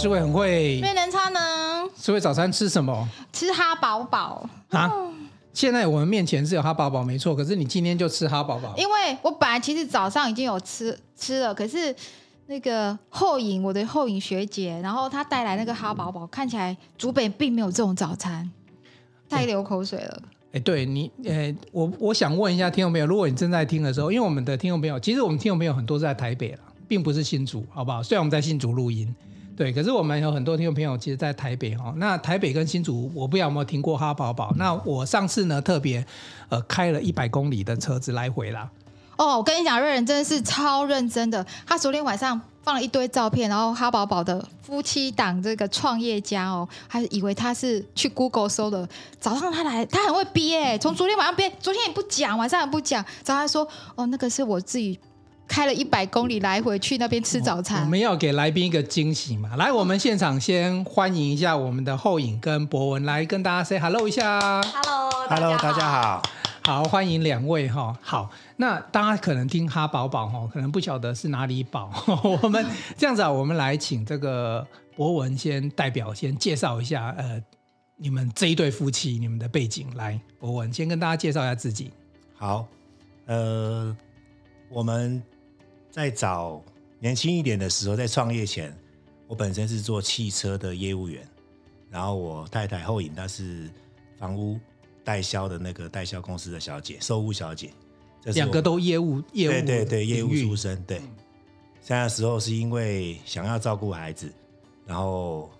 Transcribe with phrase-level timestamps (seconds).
[0.00, 1.40] 诗慧很会，没能差呢。
[1.96, 3.08] 诗慧早餐吃什么？
[3.32, 4.88] 吃哈宝堡啊！
[5.52, 7.34] 现在我们面前是有哈宝堡，没错。
[7.34, 8.72] 可是你今天就吃哈宝堡？
[8.76, 11.92] 因为我本来其实早上已经有吃吃了，可是
[12.46, 18.48] 那个后影，我的后影学姐，然后她带来那个哈宝堡，看起来竹北并没有这种早餐，
[19.28, 20.22] 太流口水了。
[20.22, 26.58] 哎、欸，对你，呃、欸，我我想问一下听众朋友，如果你正在听的时候，因为我们的听众朋友，其实我们听众朋友很多是在台北了。
[26.86, 28.02] 并不是新竹，好不好？
[28.02, 29.14] 虽然我们在新竹录音，
[29.58, 31.92] 对，可是我们有很多听众朋友，其实，在台北哈。
[31.96, 34.54] 那台北跟新竹，我不知道有没有听过哈宝宝。
[34.56, 36.06] 那我上次呢，特别
[36.48, 38.70] 呃开了一百公里的车子来回啦。
[39.16, 41.44] 哦，我跟你讲，瑞仁真的是超认真的。
[41.66, 48.88] 他昨天晚上放了一堆照片，然后哈宝宝的夫妻档这个创业家哦，还以为他是去 Google 搜的。
[49.18, 53.66] 早上他来，他很会憋，从昨天晚上憋，昨天也不讲，晚上也不讲，早上说
[53.96, 54.96] 哦，那个是我自己。
[55.48, 59.56] 开了一百公里来回去那边吃早餐，我们要给来宾一个惊喜嘛？
[59.56, 64.38] 来，我们现场先欢迎一下我们的后影跟博文，来跟大家 say hello 一下。
[64.62, 66.22] Hello，Hello，大家好，
[66.62, 67.96] 好欢迎两位哈。
[68.02, 71.90] 好，那大家可能听哈宝宝哈，可能不晓得是哪里宝。
[72.42, 72.64] 我们
[72.96, 77.42] 这样子啊，我们来请这个博文先代表先介绍一下，呃，
[77.96, 79.86] 你们这一对夫妻你们的背景。
[79.96, 81.90] 来，博文先跟大家介绍一下自己。
[82.36, 82.66] 好，
[83.24, 83.96] 呃，
[84.68, 85.22] 我们。
[85.98, 86.62] 在早
[87.00, 88.72] 年轻一点的时候，在创业前，
[89.26, 91.28] 我本身是做汽车的业务员，
[91.90, 93.68] 然后我太太后影她是
[94.16, 94.60] 房屋
[95.02, 97.72] 代销的那个代销公司的小姐，售屋小姐，
[98.26, 100.98] 两个都业务业务对对对业务出身，对。
[101.80, 104.32] 现在的时候是因为想要照顾孩子，
[104.86, 105.50] 然后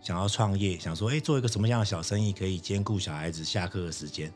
[0.00, 4.32] 想要创业，想说哎做一个什么样的小生意可以兼顾小孩子下课的时间，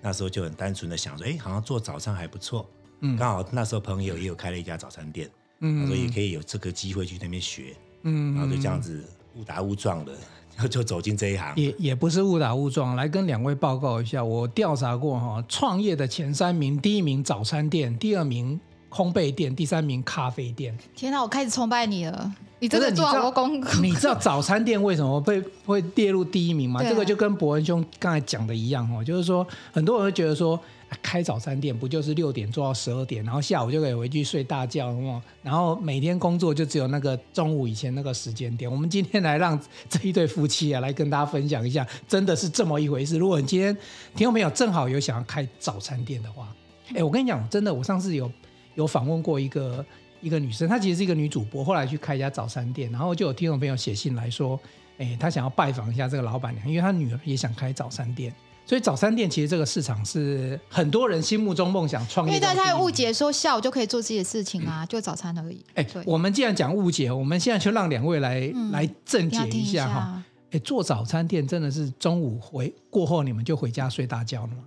[0.00, 2.66] 那时候就很单纯的想说哎好像做早餐还不错。
[3.00, 5.28] 嗯，刚好那时候朋友也有开了一家早餐店，
[5.60, 10.12] 嗯，所以也可以有这个机会去那边学，嗯，然后就这样子误打误撞的
[10.62, 11.52] 就 就走进这一行。
[11.56, 18.58] 也也不是误打误撞，来跟两位报告一下，我调查过哈，创业的前三名，第一名早餐店，第二名
[18.90, 20.76] 烘焙店，第三名咖啡店。
[20.94, 23.78] 天哪，我开始崇拜你了，你真的做好多功课。
[23.82, 26.82] 你知道早餐店为什么被会列入第一名吗？
[26.82, 30.58] 这个就跟博文兄刚才讲的一样哦，就是说很多人会觉得说。
[31.02, 34.94] 开早餐店不就是六点做到十二点，然后下午就可以回去睡大觉，
[35.42, 38.70] 然后每天工作就只有那个中午以前那个时间点。
[38.70, 43.18] 我们今天来让这一对夫妻啊来跟大家分享一下，真的是这么一回事。
[43.18, 43.74] 如果你今天
[44.14, 46.54] 听众朋友正好有想要开早餐店的话，
[46.94, 48.30] 哎，我跟你讲，真的，我上次有
[48.76, 49.84] 有访问过一个
[50.20, 54.58] 一个女生，她其实是一个女主播，后来去开一家早餐店，然后就有听众朋友写信来说，
[54.98, 58.32] 哎，她想要拜访一下这个老板娘，因为她女儿也想开早餐店。
[58.66, 62.34] 所以早餐店其实这个市场是很多人心目中梦想创业。
[62.34, 65.64] 因为大家误解说下午就可以做自己的事情啊，嗯、就早餐而已。
[65.74, 70.22] 哎，对我们既然讲误解，我们现在就让两位来、嗯、来正解一下哈。
[70.50, 74.64] 哎，做早餐店真的是中午回过后你们就回家睡大觉了吗？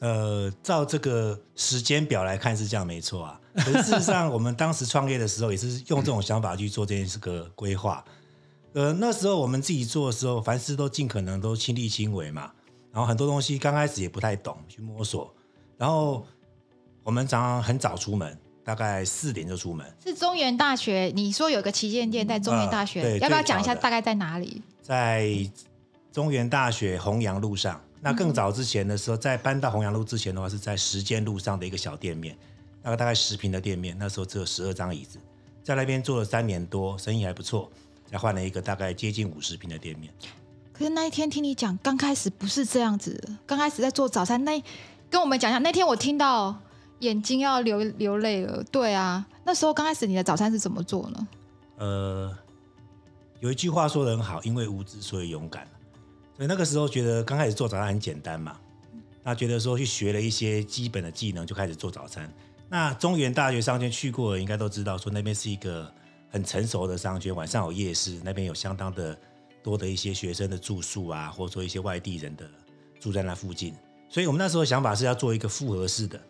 [0.00, 3.40] 呃，照这个时间表来看是这样没错啊。
[3.56, 8.04] 可是事实上，我们当时创业的时候也是用这种想法去做这件事个规划。
[8.74, 12.50] 呃，那时候我们自己做的时候，凡事都尽可能都亲力亲为嘛。
[12.94, 15.34] 然后很多东西刚开始也不太懂，去摸索。
[15.76, 16.24] 然后
[17.02, 19.84] 我们常常很早出门，大概四点就出门。
[20.04, 24.62] 是中原大学，你说有个旗舰店在中原大学，呃、要不要讲一下大概在哪里？
[24.80, 25.28] 在
[26.12, 27.80] 中原大学弘阳路上。
[28.00, 32.38] 那更早之前的时候，在搬到弘阳路之前的话，是在时间路上的一个小店面，
[32.80, 35.18] 那个大概十平的店面，那时候只有十二张椅子，
[35.64, 37.68] 在那边做了三年多，生意还不错，
[38.08, 40.12] 才换了一个大概接近五十平的店面。
[40.76, 43.22] 可是那一天听你讲，刚开始不是这样子。
[43.46, 44.60] 刚开始在做早餐，那
[45.08, 45.58] 跟我们讲一下。
[45.58, 46.52] 那天我听到
[46.98, 48.60] 眼睛要流流泪了。
[48.72, 51.28] 对啊，那时候刚开始你的早餐是怎么做呢？
[51.78, 52.36] 呃，
[53.38, 55.64] 有一句话说得很好，因为无知所以勇敢。
[56.36, 58.56] 所以那个时候觉得刚开始做早餐很简单嘛，
[59.22, 62.28] 那觉得说去学了一些基本的技能就开始做早餐。
[62.68, 65.88] 那中原大学商圈去过的应该都知道，说那边是一个
[66.30, 69.16] 很成熟的商圈，晚上有夜市，那边有相当的。
[69.64, 72.46] 多的一些学生的住宿啊，或者说一些外地人的
[73.00, 73.74] 住在那附近，
[74.10, 76.20] 所以我们那时候想法是要做一个复合式的，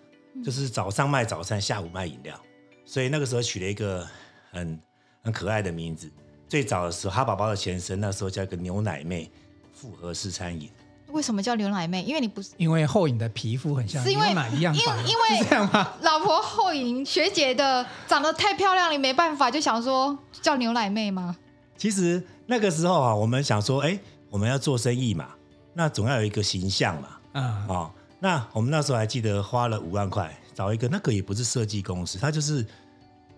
[0.45, 2.41] 就是早上卖早餐，下午卖饮料，
[2.85, 4.07] 所以那个时候取了一个
[4.53, 4.81] 很
[5.21, 6.09] 很可爱的名字。
[6.49, 9.29] 最早的时候，哈宝宝的前身那时候叫一个牛奶妹
[9.73, 10.71] 复合式餐饮。
[11.09, 12.03] 为什么叫牛奶妹？
[12.03, 15.93] 因为你不是因为后影的皮肤很像牛奶一样白，因为 因为这样吗？
[16.03, 21.37] 老婆后影学姐的长得太漂亮，你没办法就想说叫牛奶妹吗？
[21.77, 23.99] 其实那个时候啊，我们想说，哎，
[24.29, 25.29] 我们要做生意嘛，
[25.73, 32.67] 那总要有一个形象嘛，啊、嗯哦，那我们那时候还记得花了五万块找一个，那个也不是设计公司，它就是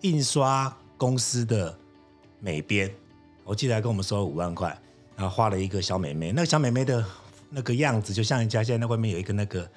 [0.01, 1.77] 印刷公司的
[2.39, 2.93] 美编，
[3.43, 4.77] 我记得还跟我们收了五万块，
[5.15, 7.03] 然后画了一个小美眉，那个小美眉的
[7.49, 9.69] 那个样子，就像人家现在那外面有一个那个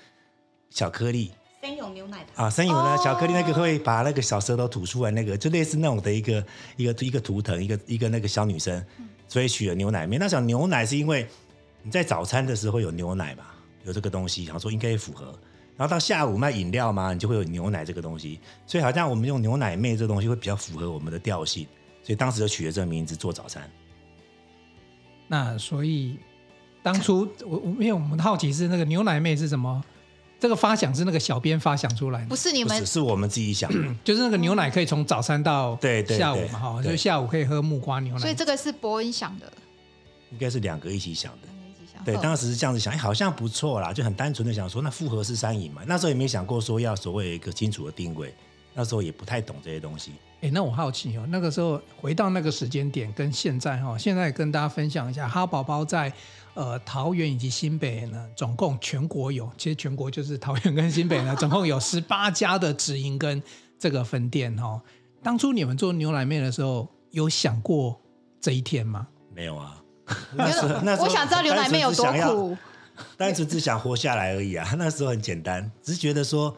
[0.70, 1.30] 小颗粒。
[1.62, 2.46] 森永牛奶糖。
[2.46, 6.44] 啊，森永呢巧克力那个会把那个小舌头吐出来，那个就类似那种的一个
[6.76, 8.94] 一个一个图腾，一个一个那个小女生，所
[9.30, 10.18] 所以取了牛奶妹。
[10.18, 11.26] 那想牛奶是因为
[11.82, 13.44] 你在早餐的时候有牛奶嘛，
[13.86, 15.26] 有这个东西，然后说应该符合。
[15.76, 21.66] 然后到下午卖饮料嘛，你就会有牛奶这个东西，所以好像我们用牛奶妹这个东西会比较符合我们的调性，
[22.02, 23.62] 所以当时就取了这个名字做早餐。
[25.26, 26.18] 那所以
[26.82, 29.82] 当初我我因为我们好奇是那个牛奶妹是什么？
[30.40, 38.20] 这个发想是那个小编发想出来的，不是你们，是我们自己想的， 就是那个牛奶可以从早餐到对下午嘛哈，就下午可以喝木瓜牛奶。
[38.20, 39.52] 所以这个是伯恩想的，
[40.32, 42.02] 应该是两个一起想的，一起想。
[42.04, 48.34] 对，当时是这样子想，哎，好像不错啦，就很单纯的想说，那复合式餐饮嘛，那时候也没想过说要所谓一个清楚的定位，
[48.72, 50.12] 那时候也不太懂这些东西。
[50.40, 56.10] 哎，那我好奇哦，那个时候回到那个时间点跟现在哈，现在跟大家分享一下，哈宝宝在。
[56.54, 63.42] 呃，桃园以及新北呢，总共全国有，其实全国就是桃园跟新北呢， 总共有十八家的直营跟
[63.78, 64.80] 这个分店、哦。
[65.22, 68.00] 当初你们做牛奶面的时候，有想过
[68.40, 69.06] 这一天吗？
[69.34, 69.82] 没有啊，
[70.34, 72.56] 那时候那时候我想知道牛奶面有多苦，
[73.16, 74.74] 单纯 只想活下来而已啊。
[74.76, 76.56] 那时候很简单，只是觉得说，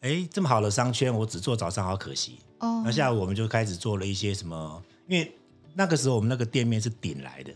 [0.00, 2.38] 哎，这么好的商圈，我只做早上好可惜。
[2.58, 5.34] 哦，那下午我们就开始做了一些什么，因为
[5.74, 7.52] 那个时候我们那个店面是顶来的。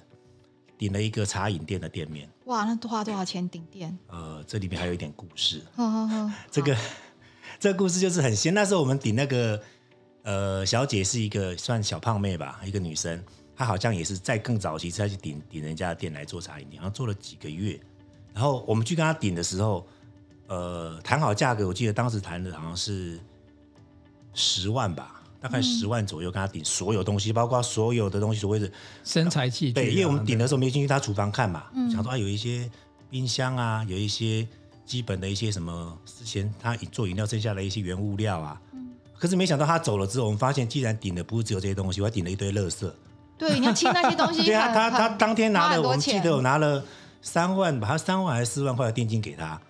[0.78, 3.98] 顶了一个茶饮店的店面，哇，那花多少钱顶店？
[4.06, 5.60] 呃，这里面还有一点故事。
[5.74, 6.76] 好好好，这个
[7.58, 8.54] 这个故事就是很鲜。
[8.54, 9.60] 那时候我们顶那个
[10.22, 13.20] 呃小姐是一个算小胖妹吧，一个女生，
[13.56, 17.78] 她好像也是在更早期再去顶顶人家的店来做茶饮店，然后做了几个月。
[18.32, 19.84] 然后我们去跟她顶的时候，
[20.46, 23.18] 呃，谈好价格，我记得当时谈的好像是
[24.32, 25.17] 十万吧。
[25.40, 28.70] 大概十万左右，跟他顶所有东西，包括所有的东西，所谓的
[29.04, 29.72] 生财器具。
[29.72, 32.68] 对，因为我们顶的时候没进去他厨房看嘛，嗯、想说啊，有一些
[33.08, 34.46] 冰箱啊，有一些
[34.84, 38.60] 基本的一些什么之前他做饮料剩下的一些原物料啊。
[38.72, 42.90] 嗯、可是没想到他走了之后，我们发现既然顶的不是只有这些东西，我还顶了一堆垃圾。
[43.38, 44.42] 对，你要清那些东西。
[44.46, 46.84] 对啊，他他当天拿了，我们记得我拿了
[47.22, 49.60] 三万吧，他三万还是四万块的定金给他，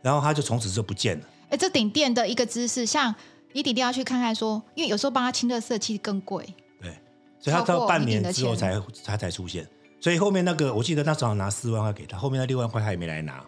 [0.00, 1.24] 然后他就从此就不见了。
[1.50, 3.14] 哎，这顶店的一个姿势像。
[3.52, 6.44] 你一定要去看看，说，因为有时候帮他清热色其实更贵。
[6.80, 6.90] 对，
[7.38, 9.66] 所以他到半年之后才他才出现。
[10.00, 13.44] 所以后面那个，我记得那时候拿四万块给他，后面那六万块他也没来拿。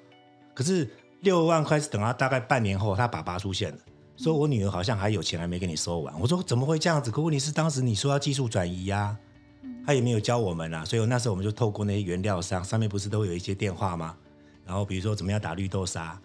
[0.55, 0.89] 可是
[1.21, 3.79] 六万块是等他大概半年后，他爸爸出现了，
[4.17, 6.15] 说我女儿好像还有钱还没给你收完。
[6.21, 7.11] 我说怎么会这样子？
[7.11, 9.19] 可问题是当时你说要技术转移呀、啊，
[9.87, 10.85] 他也没有教我们啊。
[10.85, 14.15] 所以那时候我们就透过那些原料商，上面不是都会有一些电话吗？
[14.65, 16.17] 然后比如说怎么样打绿豆沙，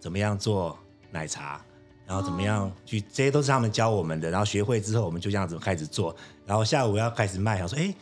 [0.00, 0.76] 怎么样做
[1.10, 1.64] 奶茶。
[2.06, 3.00] 然后怎么样去？
[3.00, 4.30] 这些都是他们教我们的。
[4.30, 6.14] 然后学会之后，我们就这样子开始做。
[6.46, 7.92] 然后下午要开始卖，想说，哎，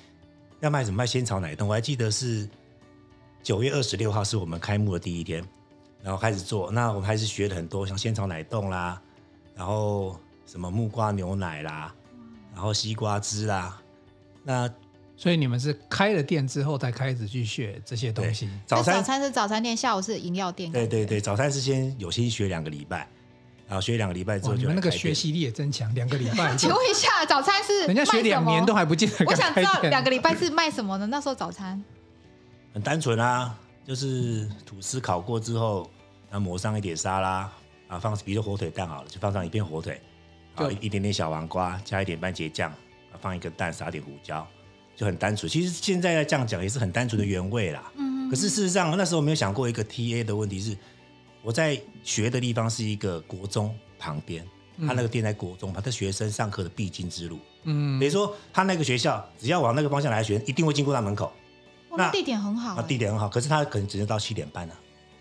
[0.60, 0.98] 要卖什么？
[0.98, 1.66] 卖仙草奶冻。
[1.66, 2.46] 我还记得是
[3.42, 5.42] 九月二十六号是我们开幕的第一天，
[6.02, 6.70] 然后开始做。
[6.70, 9.00] 那我们还是学了很多，像仙草奶冻啦，
[9.54, 11.94] 然后什么木瓜牛奶啦，
[12.52, 13.80] 然后西瓜汁啦。
[14.42, 14.70] 那
[15.16, 18.50] 所以你们是开了店之后才开始去学这些东西。
[18.66, 20.70] 早餐早餐是早餐店，下午是饮料店。
[20.70, 23.08] 对对对，早餐是先有先学两个礼拜。
[23.66, 25.92] 然后学两个礼拜之后，你们那个学习力也增强。
[25.94, 29.24] 两个礼拜，请问一下，早餐是人家学两年都还不见得。
[29.26, 31.06] 我想知道两个礼拜是卖什么呢？
[31.06, 31.82] 那时候早餐
[32.74, 35.90] 很单纯啊，就是吐司烤过之后，
[36.30, 37.50] 然后抹上一点沙拉
[37.88, 39.98] 啊，放比如说火腿蛋好了，就放上一片火腿，
[40.54, 42.70] 然后一点点小黄瓜，加一点番茄酱，
[43.18, 44.46] 放一个蛋，撒点胡椒，
[44.94, 45.50] 就很单纯。
[45.50, 47.90] 其实现在这样讲也是很单纯的原味啦。
[47.96, 48.28] 嗯。
[48.28, 50.76] 可是事实上那时候没有想过一个 TA 的问题是。
[51.44, 54.44] 我在学的地方是一个国中旁边，
[54.80, 57.38] 他那个店在国中，他的学生上课的必经之路。
[57.64, 61.30] 嗯，比如说他那个学校，只要往那个方向来学，一定会经过他门口。
[61.96, 64.74] 那地点很好，那地点很好，可是他可能只能到七点半啊，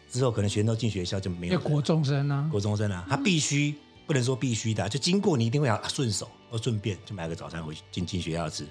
[0.10, 1.60] 之后可能学生都进学校就没有。
[1.60, 3.76] 国中生啊，国中生啊，他必须
[4.08, 8.66] 不能说必须的，就经过你一定会想顺手或顺便就买个早餐回去进进学校吃。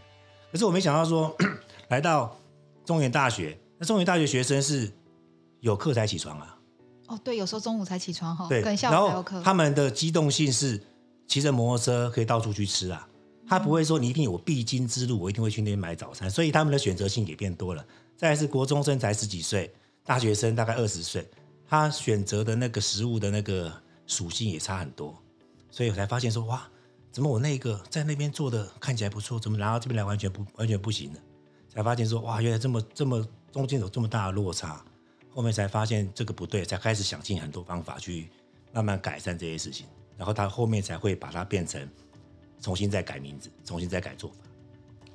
[0.51, 1.37] 可是我没想到说
[1.89, 2.37] 来到
[2.85, 4.91] 中原大学，那中原大学学生是
[5.61, 6.59] 有课才起床啊。
[7.07, 9.43] 哦，对，有时候中午才起床哈，对，等下午才有课。
[9.43, 10.81] 他们的机动性是
[11.27, 13.07] 骑着摩托车可以到处去吃啊，
[13.47, 17.85] 他不会说你一定有必经之路，我一定会去那边买早餐，所以他们的选择性也变多了。
[18.17, 19.73] 再来是国中生才十几岁，
[20.05, 21.29] 大学生大概二十岁，
[21.69, 23.73] 他选择的那个食物的那个
[24.07, 25.15] 属性也差很多，
[25.71, 26.63] 所以我才发现说哇，
[27.11, 31.19] 怎么我那个在那边做的看起来不错，怎么拿到这边来完全不完全不行呢？
[31.69, 34.85] 才发现说哇，原来这么这么中间有这么大的落差。
[35.35, 38.29] 后面才发现这个不对，才开始想尽很多方法去
[38.73, 39.87] 慢慢改善这些事情，
[40.17, 41.89] 然后他后面才会把它变成
[42.61, 44.37] 重新再改名字，重新再改做法。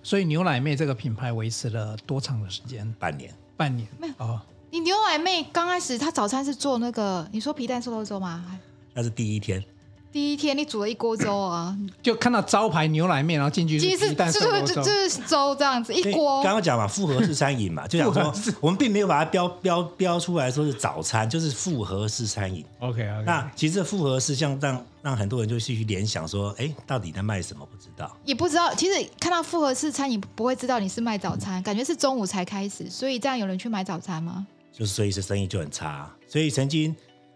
[0.01, 2.91] 所以牛奶妹这个品牌维持了多长的时间？
[2.99, 3.33] 半年。
[3.55, 3.87] 半年。
[3.99, 4.41] 没有哦。
[4.69, 8.59] 你牛奶妹刚开始她早餐是做那个，你说皮蛋瘦肉粥吗？
[8.93, 9.63] 那是第一天。
[10.11, 16.41] 第一天你煮了一锅粥啊，就看到招牌牛奶面，然后进去是鸡蛋瘦肉粥，就是粥这样子一锅。
[16.41, 22.65] 刚刚讲嘛，复合式餐饮嘛， 就想说我们并没有把它标标标出来说是早餐，就是复合式餐饮。
[22.79, 23.23] OK OK。
[23.25, 27.65] 那其实复合式像让让很多人就去联想说，哎，到底在卖什么？
[27.69, 28.73] 不知道，也不知道。
[28.73, 34.47] 其实看到复合式餐饮不会知道你是卖早餐，感觉是中午才开始，所以这样有人去买早餐吗？
[34.71, 36.09] 就是所以是生意就很差。
[36.27, 36.95] 所以曾经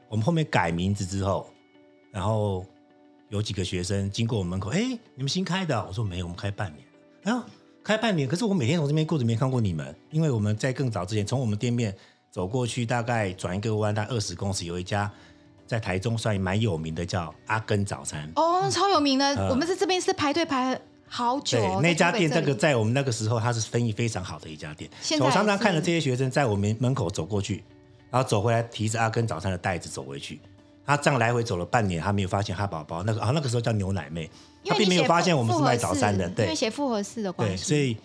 [0.09, 1.47] 我们后面改名字之后，
[2.11, 2.65] 然后。
[3.29, 4.81] 有几个学生经过我们门口，哎，
[5.15, 5.87] 你们新开的？
[5.87, 6.85] 我说没有，我们开半年。
[7.23, 7.41] 哎呦，
[7.81, 11.95] 开半年，可是我每天从这边过着没看过你们，因为我们在更早之前，从我们店面
[12.29, 15.09] 走过去，大概转一个弯，大概二十公尺，有一家
[15.65, 18.29] 在台中算蛮有名的，叫阿根早餐。
[18.35, 20.77] 哦，超有名的，呃、我们在这边是排队排
[21.07, 21.79] 好久、哦。
[21.81, 24.91] 对，那家店这个在我们那个时候，它是生意非常好的一家店。
[25.21, 27.63] 我常常看着这些学生在我们门口走过去，
[28.09, 30.41] 然后走回来，提着阿根早餐的袋子走回去。
[30.85, 34.29] 他这样来回走了半年，他没有发现哈宝宝那个啊，那个时候叫牛奶妹，
[34.65, 37.97] 他并没有发现我们是卖早餐的，对，因为写复合式的关系，对，所以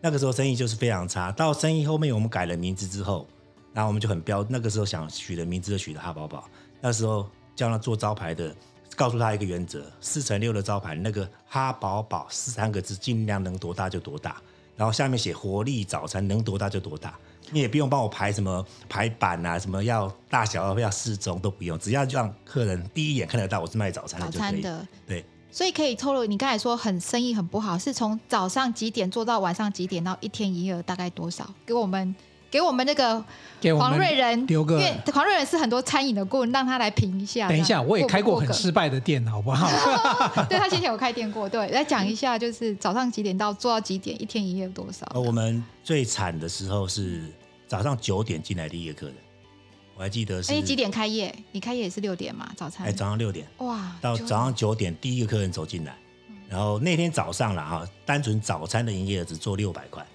[0.00, 1.32] 那个时候生意就是非常差。
[1.32, 3.26] 到生意后面我们改了名字之后，
[3.72, 6.44] 然后我们就很标，那个时候想取的名字就取的哈宝宝。
[6.80, 8.54] 那时候叫他做招牌的，
[8.94, 14.36] 告诉他一个原则：四乘六的招牌，那个哈宝宝四三个字，尽量能多大就多大，
[14.76, 17.18] 然后下面写活力早餐，能多大就多大。
[17.50, 24.48] 你也不用帮我排什么排版啊，什么要大小要适中都不用，只要让客人第一眼看得到我是卖早餐的就可以。
[24.48, 25.24] 早餐的，对。
[25.50, 31.48] 所以可以透露，你刚才说很生意很不好，是从早上几点做到晚上几点，然后一天营业额大概多少？
[31.64, 32.14] 给我们。
[32.50, 33.22] 给我们那个
[33.76, 37.48] 黄瑞仁留个，因为黄瑞仁是很多餐饮的顾问，让他来评一下。
[37.48, 39.68] 等一下，我也开过很失败的店，好不好？
[40.48, 45.06] 对，他之前有开店过，对，来讲一下，就是早上几点到做到几点，一天营业多少？
[45.14, 47.24] 我们最惨的时候是
[47.66, 49.16] 早上九点进来第一个客人，
[49.96, 50.52] 我还记得是。
[50.52, 51.34] 哎，几点开业？
[51.52, 52.48] 你开业也是六点嘛？
[52.56, 52.86] 早餐？
[52.86, 53.46] 哎，早上六点。
[53.58, 55.96] 哇，到早上九点第一个客人走进来，
[56.48, 60.06] 然后那天早上了哈，单纯早餐的营业额只做六百块。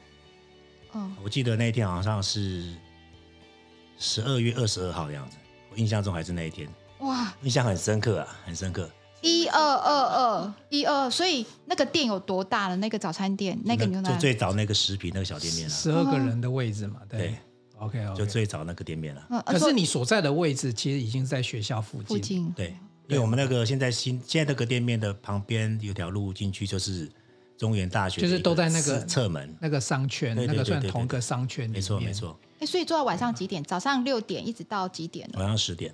[0.93, 2.73] 哦，我记得那一天好像是
[3.97, 5.37] 十二月二十二号的样子，
[5.71, 6.67] 我印象中还是那一天。
[6.99, 8.89] 哇，印象很深刻啊，很深刻。
[9.21, 12.75] 一二二二一二，所以那个店有多大了？
[12.75, 17.19] 那个早餐店，那个牛奶就最早那个食品那个小店面了，十二个人的位置嘛，对。
[17.19, 17.35] 对
[17.77, 18.15] OK，, okay.
[18.15, 19.43] 就最早那个店面了。
[19.45, 22.05] 可是你所在的位置其实已经在学校附近。
[22.07, 22.51] 附近。
[22.51, 27.09] 对，因为我们那个现在新现在那个店面的旁边有条路进去就是。
[27.61, 31.75] 中原大学就是都在那个侧门那个商圈，那个算同一个商圈里面。
[31.75, 32.39] 没错没错。
[32.59, 33.63] 哎，所以做到晚上几点？
[33.63, 35.29] 早上六点一直到几点？
[35.35, 35.93] 晚上十点。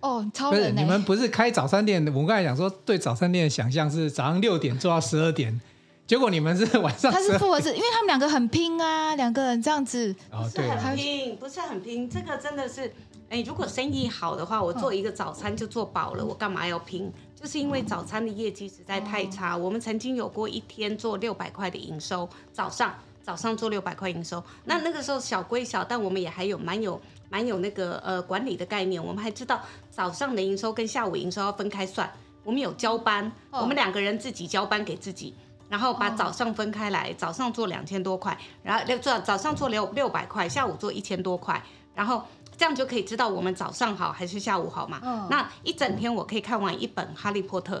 [0.00, 0.74] 哦，超人！
[0.76, 2.04] 你们不是开早餐店？
[2.06, 5.60] 我们刚才讲说，对早餐店的想象是早上六点做到十二点，
[6.04, 7.12] 结果你们是晚上。
[7.12, 10.12] 他是复合式，因为他们两个很拼啊，两个人这样子。
[10.32, 12.10] 哦，对，很拼，不是很拼。
[12.10, 12.92] 这个真的是，
[13.30, 17.08] 哎，如果生意好的话，我做一个早餐就做饱了，我干嘛要拼？
[17.40, 22.92] 就是因为早餐的业绩实在太差，我们曾经有过一天做六百块的营收，早上
[23.22, 32.10] 早上做六百块营收，那那个时候小归小，但我们也还有蛮有蛮有那个呃管理的概念，我们还知道早上的营收跟下午营收要分开算，
[32.42, 35.32] 我们有交班，我们两个人自己交班给自己，
[35.68, 41.62] 然后把早上分开来，早上做两千多块，然后六做早上做六六百块，下午做一千多块，
[41.94, 42.24] 然后。
[42.58, 45.00] 这样就可以知道我们早上好还是下午好嘛？
[45.04, 47.78] 嗯，那一整天我可以看完一本《哈利波特》，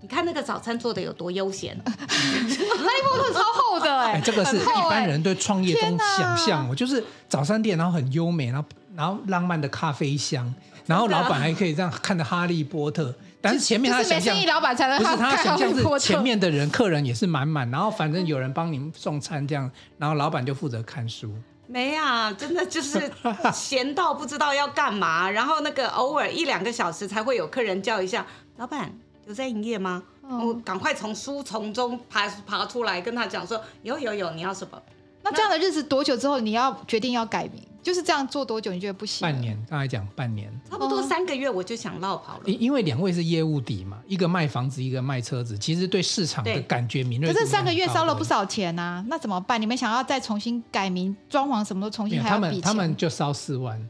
[0.00, 10.52] 你看那个早餐做的有多悠闲，《哈利波特》超厚的哎、欸，这个是一般人对创业中想象，我就是早餐店，然后很优美，然后然后浪漫的咖啡香，
[10.86, 13.10] 然后老板还可以这样看着《哈利波特》，
[13.42, 21.30] 但是前面他想象，就是、老板才能不是他想象是前面的人客人也是满满，然后反正有人帮您送餐这样，然后老板就负责看书。
[21.70, 23.08] 没啊，真的就是
[23.54, 28.92] 闲到不知道要干嘛，然后那个偶尔一两个小时才会有客人叫一下，老板
[29.26, 30.02] 有在营业吗？
[30.22, 34.82] 我、哦、赶快从书丛中爬爬出来跟他讲说有有有，你要什么？
[35.22, 37.62] 那这样的日子多久之后你要决定要改名？
[37.82, 38.72] 就是这样做多久？
[38.72, 39.26] 你觉得不行？
[39.26, 42.42] 半年，刚才讲半年，差不多三个月我就想落跑了。
[42.44, 47.32] 因因为两位是业务底嘛，一个卖房子，一个卖车子，其实对市场的感觉敏锐。
[47.32, 49.60] 可是三个月烧了不少钱啊，那怎么办？
[49.60, 52.60] 你们想要再重新改名、装潢什么都重新还要比钱？
[52.60, 53.80] 他们他们就烧四万，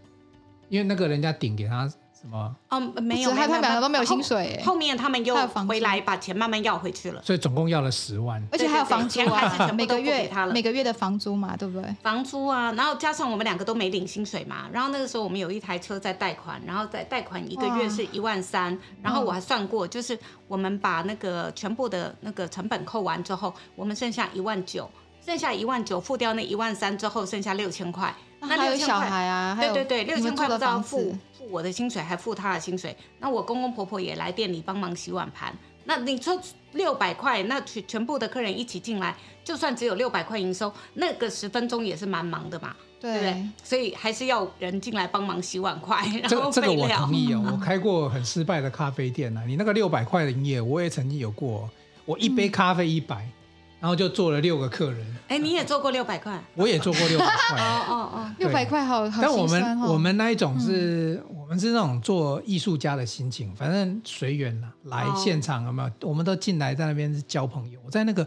[0.68, 2.54] 因为那个人家顶给他什么？
[2.68, 5.34] 哦，没有，他们两个都没有薪水，后面他们又
[5.66, 11.96] 回来把钱慢慢要回去了，所以总共要了十万，而且还有房租啊，每个月他了每个月的房租嘛，对不对？
[12.02, 24.90] 房租啊，然后加上我们两个都没领薪水嘛，然后那个时候我们有一台车在贷款，然后在贷款一个月是一万三，然后我还算过，就是我们把那个全部的那个成本扣完之后，我们剩下一万九，
[25.24, 28.14] 剩下一万九付掉那一万三之后，剩下六千块。
[28.40, 32.96] 那还有小孩啊，对对对，六千块不知道付付我的薪水，还付他的薪水。
[33.18, 35.54] 那我公公婆婆也来店里帮忙洗碗盘。
[35.84, 36.38] 那你说
[36.72, 43.48] 六百块，那全全部的客人一起进来，就算只有六百块营收，那个十分钟也是蛮忙的嘛，对，对不对？
[43.64, 46.06] 所以还是要人进来帮忙洗碗筷。
[46.28, 49.44] 这个这个我同意哦，我 开过很失败的咖啡店呢、啊。
[49.46, 51.68] 你那个六百块的营业，我也曾经有过，
[52.04, 53.32] 我一杯咖啡一百、嗯。
[53.80, 55.06] 然后就做了六个客人。
[55.28, 56.42] 哎，你也做过六百块？
[56.54, 57.60] 我也做过六百块。
[57.60, 59.22] 哦哦哦，六百块好，好。
[59.22, 64.72] 但我们我们那一种是、嗯，我们是那种做艺术家的心情，反正随缘啦。
[64.84, 66.08] 来现场有没有？
[66.08, 67.80] 我们都进来在那边是交朋友。
[67.84, 68.26] 我在那个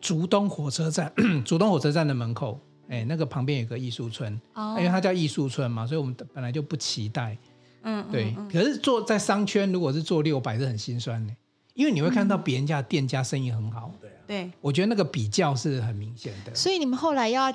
[0.00, 1.12] 竹东火车站，
[1.44, 4.40] 竹东火车站的门口，哎，那个旁边有个艺术村。
[4.54, 4.76] 哦。
[4.78, 7.36] 因为它叫艺术村嘛，所以我们本来就不期待。
[7.82, 8.04] 嗯。
[8.12, 8.32] 对。
[8.50, 11.32] 可是做在商圈，如果是做六百，是很心酸的，
[11.74, 13.92] 因为你会看到别人家店家生意很好。
[14.00, 14.10] 对。
[14.26, 16.54] 对，我觉得那个比较是很明显的。
[16.54, 17.54] 所以你们后来要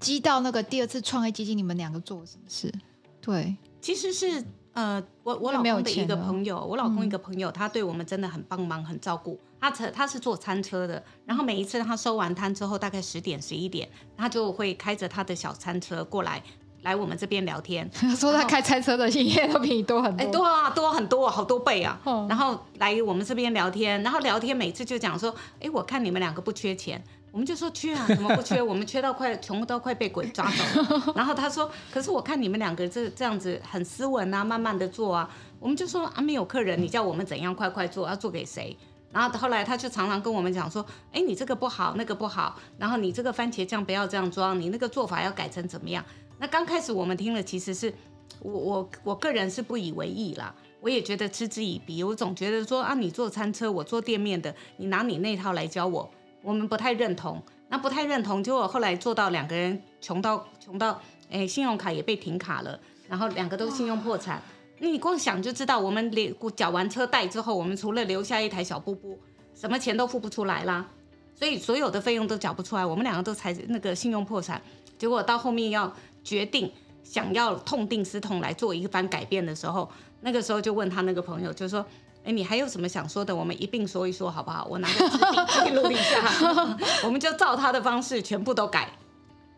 [0.00, 2.72] 激到那个第二次创业基金，你们两个做了什么事？
[3.20, 9.38] 对，其实是呃，我我老公的一个朋友，我老公一个朋友，他对我们真的很帮忙，很照顾。
[9.60, 13.86] 他车他是做餐车的，然后每一次他收完摊之后，大概十点十一点，
[14.16, 16.42] 他就会开着他的小餐车过来。
[16.84, 21.98] 来我们这边聊天，他 说他开餐车的营业都比你多很多，哎，多啊，多很多，好多倍啊。
[22.04, 28.62] 哦、然后来我们这边聊天，然后聊天每次就讲说，哎，我看你们两个不缺钱，我们就说缺啊， 怎么不缺？
[28.62, 31.12] 我们缺到快，穷到快被鬼抓走了。
[31.16, 35.28] 然后他说，可是我看你们两个这这样子很斯文啊，慢慢的做啊。
[35.58, 38.06] 我们就说啊，没有客人，你叫我们怎样快快做？
[38.06, 38.76] 要做给谁？
[39.10, 46.04] 然后后来他就常常跟我们讲说，哎，你这个不好，那个不好，然后你这个番茄酱不要这样装，你那个做法要改成怎么样？
[46.38, 47.92] 那刚开始我们听了，其实是
[48.40, 52.02] 我我我个人是不以为意啦，我也觉得嗤之以鼻。
[52.02, 56.10] 我总觉得说啊，你做餐车，我做店面的，你拿你那套来教我，
[56.42, 57.42] 我们不太认同。
[57.68, 64.42] 那不太认同，结果后来做到两个人穷到穷到，哎，信用卡也被停卡了，然后两个都信用破产。
[64.78, 69.18] 你光想就知道，我们连缴完车贷之后，我们除了留下一台小布布，
[69.54, 70.86] 什么钱都付不出来啦。
[71.34, 74.60] 所以所有的费用都缴不出来，我们两个都才那个信用破产。
[74.98, 75.90] 结果到后面要。
[76.24, 76.72] 决定
[77.04, 79.88] 想要痛定思痛来做一番改变的时候，
[80.22, 81.84] 那个时候就问他那个朋友，就说
[82.24, 83.36] ：“哎，你还有什么想说的？
[83.36, 84.66] 我们一并说一说好不好？
[84.70, 86.24] 我拿个纸笔记录一下，
[87.04, 88.88] 我们就照他的方式全部都改。”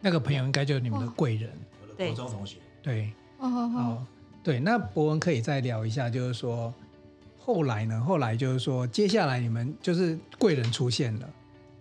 [0.03, 1.51] 那个朋友应该就是你们的贵人，
[1.97, 2.59] 对，国中同学。
[2.83, 4.05] 对，哦，
[4.43, 6.73] 对，那博文可以再聊一下，就是说
[7.39, 8.01] 后来呢？
[8.01, 11.29] 后来就是说，接下来你们就是贵人出现了，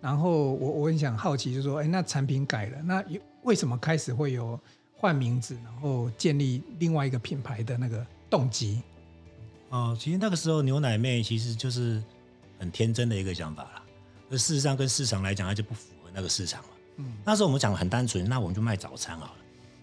[0.00, 3.04] 然后我我很想好奇，就是说，哎，那产品改了，那
[3.42, 4.58] 为什么开始会有？
[4.96, 8.80] 换名字，然后建立另外一个品牌的那个动机。
[9.68, 12.02] 哦，其实那个时候牛奶妹其实就是
[12.58, 13.82] 很天真的一个想法啦。
[14.30, 16.68] 而事实上跟市场来讲，它就不符合那个市场了。
[16.96, 19.36] 嗯，那时候我们讲很单纯，那我们就卖早餐好了。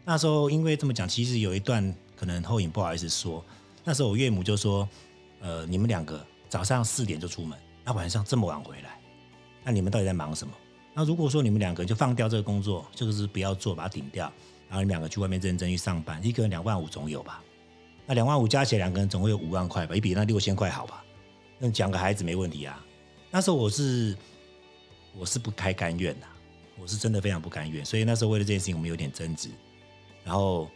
[0.03, 3.43] 那时候因为这么讲，其实有一段可能后影不好意思说。
[3.83, 4.87] 那时候我岳母就说
[5.41, 8.99] ：“呃，你们两个早上四点就出门，那晚上这么晚回来，
[9.63, 10.53] 那你们到底在忙什么？
[10.93, 14.31] 那如果说你们两个就放掉这个工作，就是不要做，把它顶掉。”
[14.73, 17.43] 然后你们两个去外面认真去上班，一个人两万五总有吧？
[18.07, 19.93] 那两万五加起来，两个人总会有五万块吧？
[19.93, 21.05] 也比那六千块好吧？
[21.59, 22.83] 那讲个孩子没问题啊。
[23.29, 24.17] 那时候我是
[25.15, 26.25] 我是不太甘愿的，
[26.79, 27.85] 我是真的非常不甘愿。
[27.85, 29.51] 所以那时候为了这件事情，我们有点争执。
[30.23, 30.67] 然后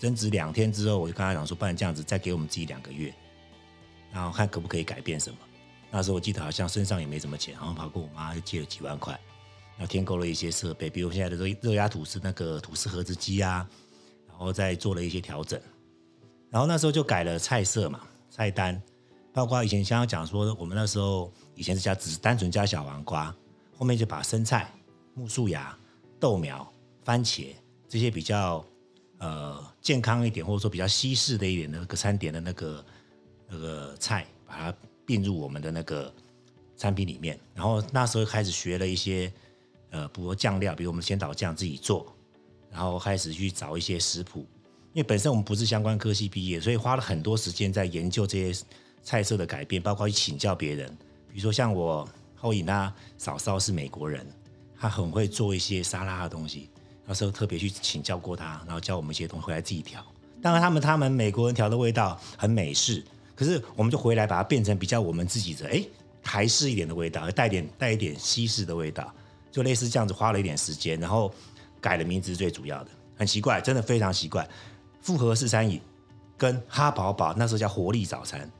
[0.00, 3.14] 争执两天之后，我就跟他讲说，不然这样子，再给我们自己两个月，
[4.12, 5.38] 然后看可不可以改变什么。
[5.92, 9.16] 那时候我记得好像身上也没什么钱，然后跑跟我妈就借了几万块。
[9.76, 13.68] 然后添购了一些设备，比如现在的热热压吐司那个吐司盒子机啊，
[14.28, 15.60] 然后再做了一些调整。
[16.48, 18.80] 然后那时候就改了菜色嘛，菜单，
[19.32, 23.34] 包括以前像讲说，我们那时候以前是加只是单纯加小黄瓜，
[23.76, 24.72] 后面就把生菜、
[25.16, 25.76] 苜蓿芽、
[26.20, 27.48] 豆苗、番茄
[27.88, 28.64] 这些比较
[29.18, 32.84] 呃健康一点或者说比较西式的一点的那个餐点的那个
[33.48, 36.14] 那个菜，把它并入我们的那个
[36.76, 37.36] 产品里面。
[37.52, 39.32] 然后那时候开始学了一些。
[39.94, 42.04] 呃，比如酱料，比如我们先导酱自己做，
[42.68, 44.40] 然后开始去找一些食谱。
[44.92, 48.64] 因为本身我们不是相关科系毕业，所以花了很多时间在研究这些
[49.04, 50.88] 菜色的改变，包括去请教别人。
[51.28, 54.26] 比如说像我后影他嫂嫂是美国人，
[54.76, 56.68] 他很会做一些沙拉的东西，
[57.06, 60.04] 那时候特别去请教过他，然后教我们一些东西回来自己调，
[60.42, 63.04] 当然他们他们美国人调的味道很美式，
[63.36, 65.84] 可是我们就回来把它变成比较我们自己的哎
[66.22, 69.12] 台式一点的味道，带点带一点西式的味道，
[69.54, 71.32] 就类似这样子，花了一点时间，然后
[71.80, 74.44] 改了名字是最主要的，很奇怪，真的非常奇怪。
[75.00, 75.80] 复合式餐饮
[76.36, 78.50] 跟哈宝宝那时候叫活力早餐，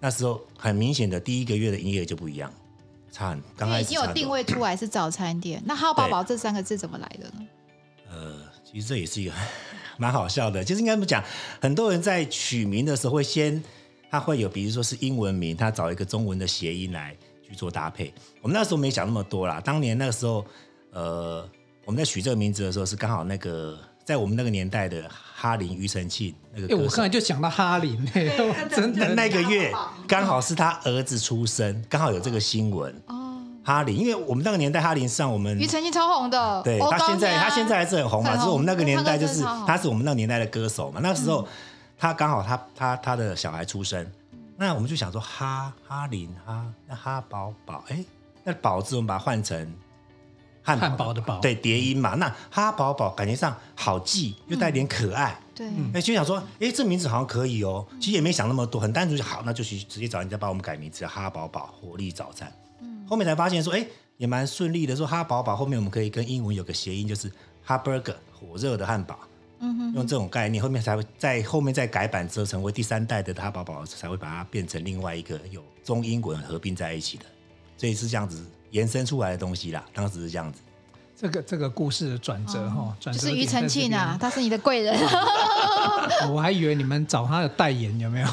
[0.00, 2.52] 那时候很明显的第一个月的营业额就不一样，
[3.12, 7.46] 差很刚开始已经有定位出来是早餐店，那哈宝宝这三个字怎么来的呢？
[8.10, 9.32] 呃，其实这也是一个
[9.98, 11.22] 蛮好笑的，就是应该怎么讲，
[11.60, 13.62] 很多人在取名的时候会先，
[14.10, 17.16] 他会有比如说是英文名，他找一个中文的谐音来
[17.48, 18.12] 去做搭配。
[18.42, 20.44] 我们那时候没想那么多啦，当年那个时候，
[20.92, 21.48] 呃，
[21.84, 28.04] 我们在取这个名字的时候是刚好那个在我们那个年代的哈林庾澄庆那个，哎，我刚才就想到哈林，
[28.74, 29.72] 真的那个月
[30.06, 33.24] 刚好是他儿子出生，刚好有这个新闻哦。
[33.64, 41.00] 哈林，因为我们那个年代，哈林上我们庾澄庆超红的，对他现在他现在还是很红嘛，是我们那个年代就是他是我们那个年代的歌手嘛。
[41.02, 41.46] 那时候
[41.98, 44.10] 他刚好他他他的小孩出生，
[44.60, 48.04] 那我们就想说哈哈林哈那哈宝宝，哎，
[48.42, 49.72] 那宝字我们把它换成
[50.64, 52.16] 汉堡的堡，对叠音嘛。
[52.16, 57.86] 那哈宝宝感觉上好记又带点可爱，对，哎就想说哎这名字好像可以哦。
[58.00, 62.52] 其实也没想那么多，很单纯就好，那就去直接找人家帮我们改名字，哈宝宝活力早餐。
[62.80, 64.96] 嗯后面才发现说，哎，也蛮顺利的。
[64.96, 67.30] 说哈宝宝后面我们可以跟英文有个谐音，就是
[67.64, 69.20] hot burger 火热的汉堡。
[69.94, 77.24] 用这种概念，后面才会在后面再改版之后，成为第三代的他宝宝，才会把它变成另外一个有中英文合并在一起的。
[77.76, 79.86] 所以是这样子延伸出来的东西啦。
[79.94, 80.60] 当时是这样子。
[81.20, 84.96] 这个这个故事的转折哈，转折就是庾澄庆啊，他是你的贵人。
[86.30, 88.26] 我还以为你们找他的代言有没有？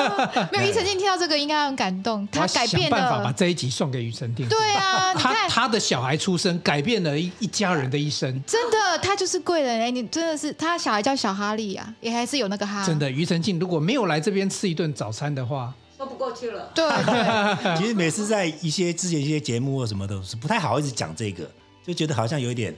[0.50, 2.96] 没有，庾澄庆听到这个应该很感动， 他改变了。
[2.96, 4.48] 想办法把这一集送给庾澄庆。
[4.48, 8.42] 对啊，他他的小孩出生改变了一一家人的一生。
[8.46, 9.90] 真的，他就是贵人哎！
[9.90, 12.82] 你真的是他小孩叫小哈利啊，也还是有那个哈。
[12.86, 16.70] 真的，庾澄庆如果没有来这边吃一顿早餐的话，都不过去了。
[16.74, 16.86] 对，
[17.76, 21.46] 其实每次在一些之前一些节目或什么都是不太好意思讲这个。
[21.90, 22.74] 就觉得好像有一点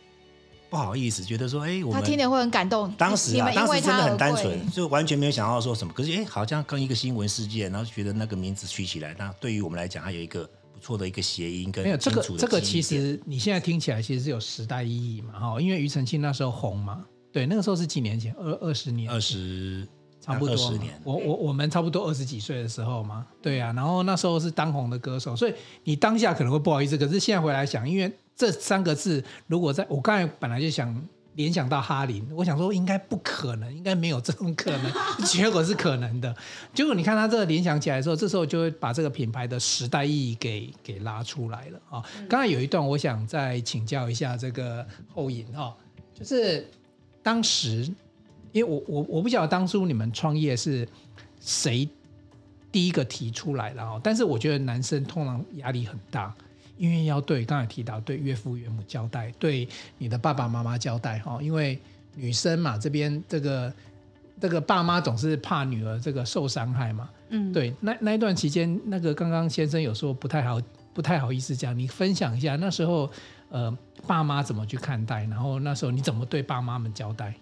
[0.68, 2.92] 不好意思，觉得说，哎，我们他听了会很感动。
[2.98, 5.92] 当时啊，当时真的很单纯，就完全没有想到说什么。
[5.92, 19.86] 可是，哎，好像跟一个新闻事件，然后觉得那个名字取起来，那对于我们来讲，它有一个不错的一个谐音跟没有这个这个，其实你现在听起来其实是有时代意义嘛，哈，因为庾澄庆那时候红嘛，对，那个时候是几年前，二二十年，二十。
[20.24, 28.08] 差不多，十年，我我我们差不多二十几岁的时候嘛，对啊，然后那时候是当红的歌手，所以你当下可能会不好意思，可是现在回来想，因为
[28.42, 31.00] 这三个字，如果在我刚才本来就想
[31.34, 34.92] 联想到哈林，我想说应该不可能，应该没有这种可能，
[35.24, 36.34] 结果是可能的，
[36.74, 42.02] 结果你看他这个联想起来的时候，这时候就会把这个品牌的时代意义给给拉出来了啊。
[42.28, 45.72] 刚才有一段，我想再请教一下这个后引哈，
[46.12, 46.68] 就是
[47.22, 47.88] 当时。
[48.54, 50.86] 因为我我我不晓得当初你们创业是
[51.40, 51.88] 谁
[52.70, 56.36] 第一个提出来的哦，但是我觉得男生通常压力很大，
[56.82, 59.68] 因为要对刚才提到对岳父岳母交代，对
[59.98, 61.78] 你的爸爸妈妈交代哈，因为
[62.16, 63.72] 女生嘛这边这个
[64.40, 70.60] 这个爸妈总是怕女儿这个受伤害嘛，嗯，对，那那一段期间，那个刚刚先生有说不太好
[70.92, 73.08] 不太好意思讲，你分享一下那时候
[73.50, 73.72] 呃
[74.04, 77.32] 爸妈怎么去看待，然后那时候你怎么对爸妈们交代？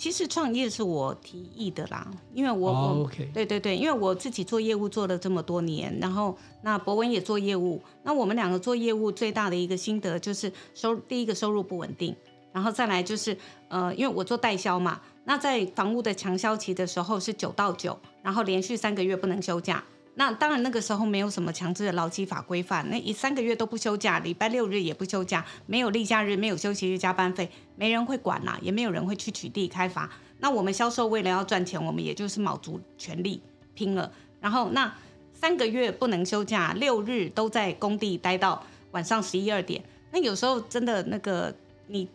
[0.00, 2.98] 其实创业是我提议的啦，因为我，oh.
[3.00, 12.16] 我对对对，因为我自己做业务做了这么多年，然后那博文也做业务，那我们两个做业务最大的一个心得就是收第一个收入不稳定，
[12.50, 13.36] 然后再来就是
[13.68, 19.84] 呃，因为我做代销嘛，那在房屋的强销期的时候是九到九，然后连续三个月不能休假。
[20.20, 30.10] 那当然，那个时候没有什么强制的劳基法规范，那一三个月都不休假，礼拜六日也不休假，没有例假日，没有休息日加班费，没人会管啦，也没有人会去取缔开罚。
[30.40, 33.40] 那我们销售为了要赚钱，我们也就是卯足全力
[33.72, 34.12] 拼了。
[34.42, 34.94] 然后那
[35.32, 39.82] 三个月不能休假，六日都在工地待到晚上十一二点。
[40.10, 41.54] 那有时候真的那个，
[41.86, 42.06] 你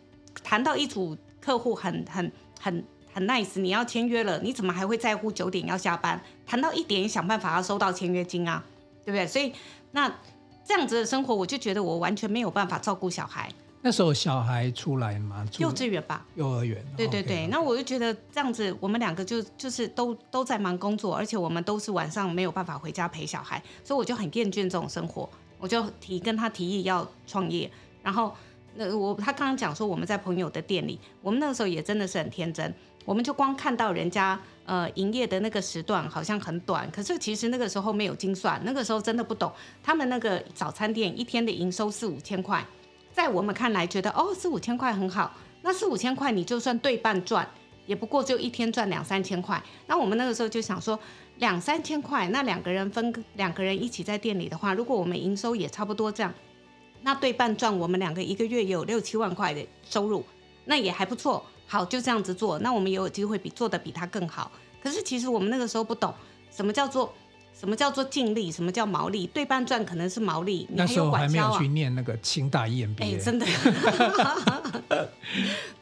[0.44, 2.84] 谈到一组客户很很很。
[3.16, 6.20] 很 nice，你要签约了，你怎么还会在乎九点要下班？
[6.46, 8.62] 谈到一点，想办法要收到签约金啊，
[9.06, 9.26] 对不对？
[9.26, 9.50] 所以
[9.92, 10.06] 那
[10.62, 13.50] 这样子的生活，我就觉得我完全没有办法照顾小孩。
[13.80, 15.46] 那时候小孩出来吗？
[15.56, 16.26] 幼稚园吧。
[16.34, 16.84] 幼儿园。
[16.94, 17.48] 对对对，okay, okay.
[17.48, 25.26] 那我就觉得这样子，我们两个就就是都都在忙工作，而且我们都是晚上没有办法回家陪小孩，所以我就很厌倦这种生活，
[25.58, 27.70] 我就提跟他提议要创业。
[28.02, 28.34] 然后
[28.74, 32.74] 那我他刚刚讲说我们在朋友的店里，我们那个时候也真的是很天真。
[33.06, 39.50] 我们就光看到人家呃营业的那个时段好像很短，可是其实那个时候没有精算，那个时候真的不懂。
[39.82, 42.66] 他们那个早餐店一天的营收四五千块，
[43.12, 47.48] 在我们看来觉得哦四五千块很好，那四五千块你就算对半赚，
[47.86, 49.62] 也不过就一天赚两三千块。
[49.86, 50.98] 那我们那个时候就想说，
[51.38, 56.34] 两三千块，那两个人分两个人一起在店里的话，如果我们营收也差不多这样，
[57.02, 60.24] 那对半赚，我们两个一个月有六七万块的收入，
[60.64, 61.46] 那也还不错。
[61.66, 64.50] 好，就这样子做，那我们也有机会比做的比他更好。
[64.82, 66.14] 可是其实我们那个时候不懂
[66.50, 67.12] 什么叫做。
[67.58, 68.52] 什么叫做净利？
[68.52, 69.26] 什么叫毛利？
[69.28, 70.68] 对半赚可能是毛利。
[70.70, 73.02] 那时候还没有去念那个清大 EMBA。
[73.02, 73.46] 哎，真的。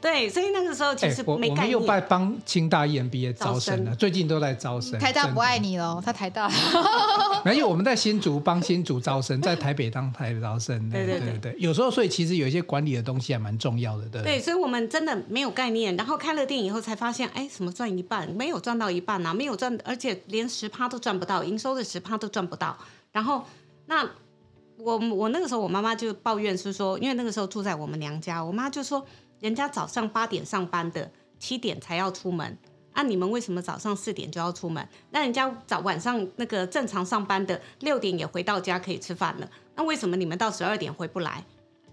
[0.01, 1.55] 对，所以那个时候其实没概念。
[1.55, 4.99] 我们又在帮清大 EMBA 招生了，最近都在招生。
[5.01, 6.51] 台大不爱你了，他台大。
[7.45, 10.89] 没有，我们在新竹帮新竹招生，在台北当台北招生。
[10.91, 14.23] 对对对对，有时候所以其实有一些管理的东西还蛮重要的，对。
[14.23, 18.31] 对，所以我们真的没有概念，然后开了店以后才发现，哎，什么赚一半？
[18.33, 21.43] 没有赚到一半啊，没有赚，而且连十趴都赚不到。
[21.65, 22.77] 收的十趴都赚不到，
[23.11, 23.43] 然后
[23.87, 24.07] 那
[24.77, 29.03] 我我那个时候我妈妈就抱怨是说，因为那个时候住在我们娘家，我妈就说，
[29.41, 32.59] 人家早上八点上班的，七点才要出门，
[32.93, 34.87] 啊，你们为什么早上四点就要出门？
[35.11, 41.43] 那人家早晚上那个正常上班的六点也回到家可以吃饭了，那为什么你们到十二点回不来？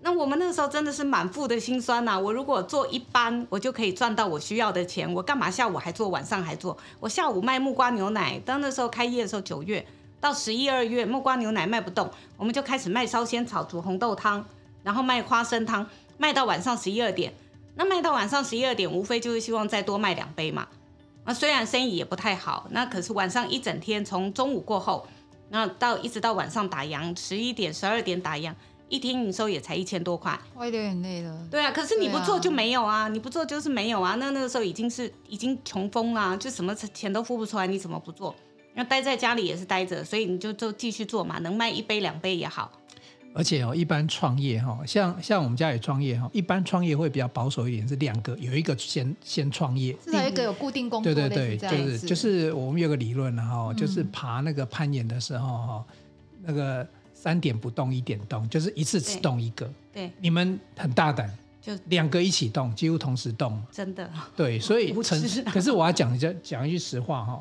[0.03, 6.75] 那我们那个时候真的是满腹的心酸呐、我如果做一班，我就可以赚到我需要的钱，我干嘛下午还做，晚上还做？
[6.99, 9.85] 我下午卖木瓜牛奶，当那时候开业的时候，九月
[10.19, 14.43] 到十一二月，木瓜牛奶卖不动，我们就开始卖烧仙草煮红豆汤，
[14.81, 15.87] 然后卖花生汤，
[16.17, 17.33] 卖到晚上十一二点。
[17.75, 20.67] 那卖到晚上十一二点，无非就是希望再多卖两杯嘛。
[21.25, 25.07] 那虽然生意也不太好，那可是晚上一整天，从中午过后，
[25.49, 28.53] 那到一直到晚上打烊，十一点、十二点打烊。
[28.91, 31.47] 一天营收也才一千多块，我有点累了。
[31.49, 34.15] 对啊，可是你不做就没有啊，啊你不做就是没有啊。
[34.15, 38.35] 那那个时候已经是已经穷疯了，就什么钱都付不出来，你怎么不做？
[38.73, 42.69] 那待在家里也是待着，所以你就就继续做嘛，能卖一杯两杯也好。
[43.33, 51.13] 而且哦，一般创业哈，像像我们家也创业哈，一般创业会比较保守一点，是两个，有一个先先创业，至少一个有固定工作。
[51.13, 55.85] 对对对，就是就是我们有个理论哈，就是爬那个攀岩的时候哈，
[56.43, 56.85] 那个。
[57.21, 59.63] 三点不动，一点动，就是一次只动一个。
[59.93, 61.31] 对，对你们很大胆，
[61.61, 63.61] 就两个一起动，几乎同时动。
[63.71, 64.09] 真的。
[64.35, 67.39] 对，所以 承，可是我要讲一讲讲一句实话哈，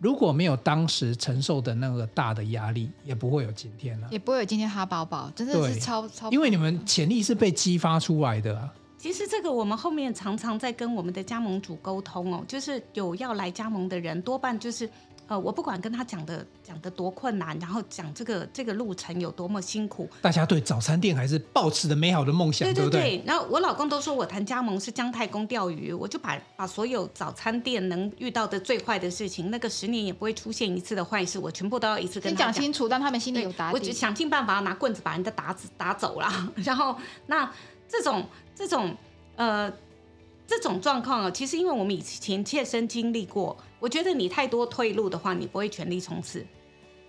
[0.00, 6.28] 如果没有当时承受的那个大的压力，也不会有今天了，也不会有今天哈宝宝，真的是超超。
[6.32, 8.74] 因为你们潜力是被激发出来的啊。
[8.98, 14.90] 其实这个我们后面常常在跟我们的加盟主沟通哦，就是有要来加盟的人，多半就是。
[15.30, 22.90] 呃，我不管跟他讲的讲的多困难，然后讲这个这个路程有多么辛苦，大家对早餐店还是抱持的美好的梦想，对对对。
[22.90, 33.72] 对对然后我老公都说我谈加盟是姜太公钓鱼，我就把把所有早餐店能遇到的最坏的事情，那个十年也不会出现一次的坏事，我全部都要一次跟他讲，讲清楚，让他们心里有答案。
[33.72, 36.28] 我就想尽办法拿棍子把人家打打走了。
[36.64, 37.48] 然后那
[37.88, 38.96] 这种这种
[39.36, 39.72] 呃。
[40.50, 46.44] 这种状况啊，其实因为我们以前切身经历过，我觉得你太多退路的话，你不会全力冲刺。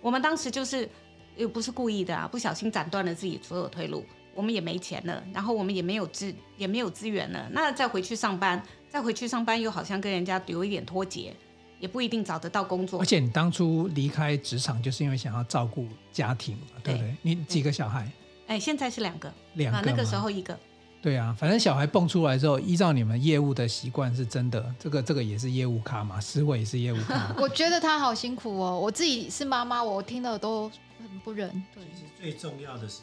[0.00, 0.88] 我们当时就是
[1.36, 11.34] 又不是故意的啊，不小心斩断了自己所有退路，我们也没钱了，然后我们也没有资也没有资源了，那再回去上班， 再回去上班又好像跟人家有一点脱节，
[11.80, 13.00] 也不一定找得到工作。
[13.00, 17.08] 而且你当初离开职场就是因为想要照顾家庭嘛，对不对？
[17.08, 18.08] 对你几个小孩？
[18.46, 20.56] 哎，现在是两个，两个，啊，那个时候一个。
[21.02, 27.34] 对啊，反正小孩蹦出来之后，依照你们业务的习惯，是真的，这个这个也是业务咖嘛，思维也是业务咖。
[27.42, 31.50] 我觉得他好辛苦哦，我自己是妈妈，我听了都很不忍。
[31.74, 33.00] 对，其实最重要的是，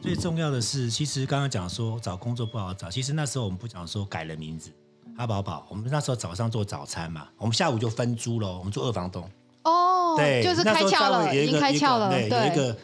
[0.00, 4.72] 最重要的是，其实刚刚讲说找工作不好找，其实那时候我们不讲说改了名字，
[5.18, 9.30] 阿宝宝，我们那时候早上做早餐嘛，我们下午就分租了，我们做二房东。
[9.64, 12.74] 哦，对，就是开窍了，已经开窍了，对，有一个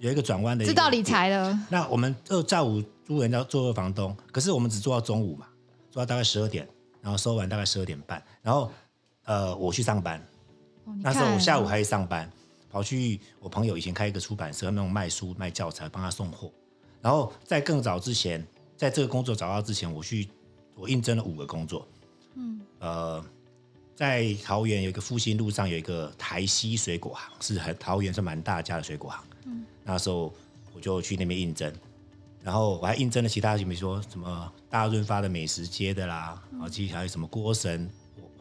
[0.00, 1.56] 有一个转弯的，知道理财了。
[1.70, 2.82] 那我们二下午。
[3.10, 5.44] 租人家做二房东，可是我们只做到中午嘛，
[5.90, 6.64] 做到大概十二点，
[7.02, 8.70] 然后收完大概十二点半，然后
[9.24, 10.24] 呃我去上班，
[10.84, 12.30] 哦、那时候我下午还去上班，
[12.70, 16.52] 跑去我朋友以前开一个出版社，那种卖书卖教材，帮他送货。
[17.02, 20.28] 然后在更早之前，在这个工作找到之前，我去
[20.76, 21.88] 我应征了五个工作，
[22.36, 23.24] 嗯，呃，
[23.96, 30.32] 在桃园有一个复兴路上有一个台西水果行，是很桃园是蛮大家的水果行，嗯，那时候
[30.74, 31.72] 我就去那边应征。
[32.42, 37.86] 然后我还应征了其他，比如说什么大润发的美食街的啦，然后其实还有什么锅神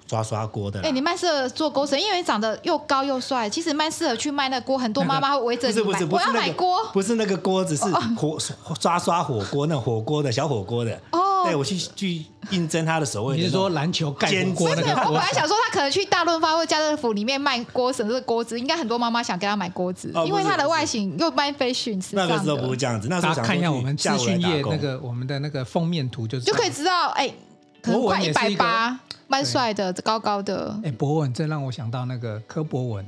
[0.08, 0.82] 刷刷锅的。
[0.82, 4.78] 哎，你蛮适合做锅神，因为你长得又高又帅，其实蛮适合去卖那锅。
[4.78, 7.84] 很多妈妈会围着你 买，我要买锅，不是那个锅子，是
[8.16, 8.38] 火
[8.80, 10.98] 刷刷火锅那火锅的小火锅的。
[11.12, 14.90] 哦，对我去去应征他的守卫，你是说篮球盖火锅那个？
[15.02, 22.04] 我本来想说他可能去大润发或家乐福里面卖锅神这个锅子，应该很多妈妈想给他买锅子，因为它的外形又卖 fashion。
[22.12, 27.32] 那个时候不是这样子，那时候大家看一下我们资讯业那个我们的那个封面图，就是就可以知道，哎。
[27.82, 29.00] 可可能快一百博文一个八，
[29.30, 30.78] 蛮帅的，高高的。
[30.84, 33.06] 哎，博文这让我想到那个柯博文，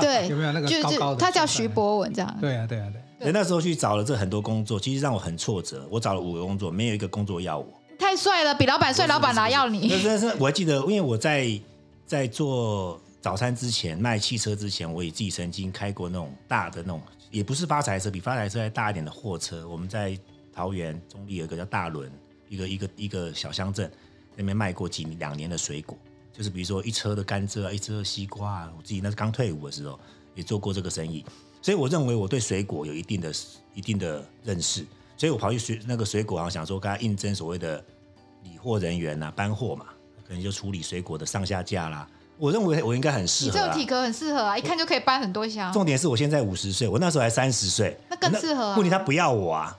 [0.00, 2.36] 对， 有没有那个就高高的就他叫徐博文这样。
[2.40, 2.94] 对啊，对啊，对。
[2.94, 5.86] 所以那时候去找了这很多工作，其实让我很挫折。
[5.90, 7.66] 我找了五个工作，没有一个工作要我。
[7.98, 9.88] 太帅了，比老板帅，老板哪要你？
[9.88, 11.60] 那真的是，我还记得，因为我在
[12.06, 17.02] 在做早餐之前，卖汽车之前，我也自己曾经开过那种大的那种，
[17.32, 19.68] 也不是发财车，比发财车还大一点的货车。
[19.68, 20.16] 我们在
[20.52, 22.10] 桃园中立有一个叫大仑，
[22.48, 23.90] 一个一个一个小乡镇，
[24.36, 25.98] 那边卖过几两年的水果，
[26.32, 28.72] 就是比如说一车的甘蔗啊，一车的西瓜啊。
[28.76, 29.98] 我自己那是刚退伍的时候，
[30.36, 31.24] 也做过这个生意。
[31.68, 33.30] 所以我认为我对水果有一定的、
[33.74, 34.86] 一定的认识，
[35.18, 37.84] 所以我跑去水那个水果行，想说跟他应征所谓的
[38.42, 39.84] 理货人员啊，搬货嘛，
[40.26, 42.08] 可能就处理水果的上下架啦。
[42.38, 45.70] 我认为我应该很适合、啊，你这个体格很适合啊，一看就可以搬很多箱。
[45.70, 48.74] 重点是我现在五十岁，我那时候还三十岁，那更适合、啊。
[48.74, 49.78] 问题他不要我啊，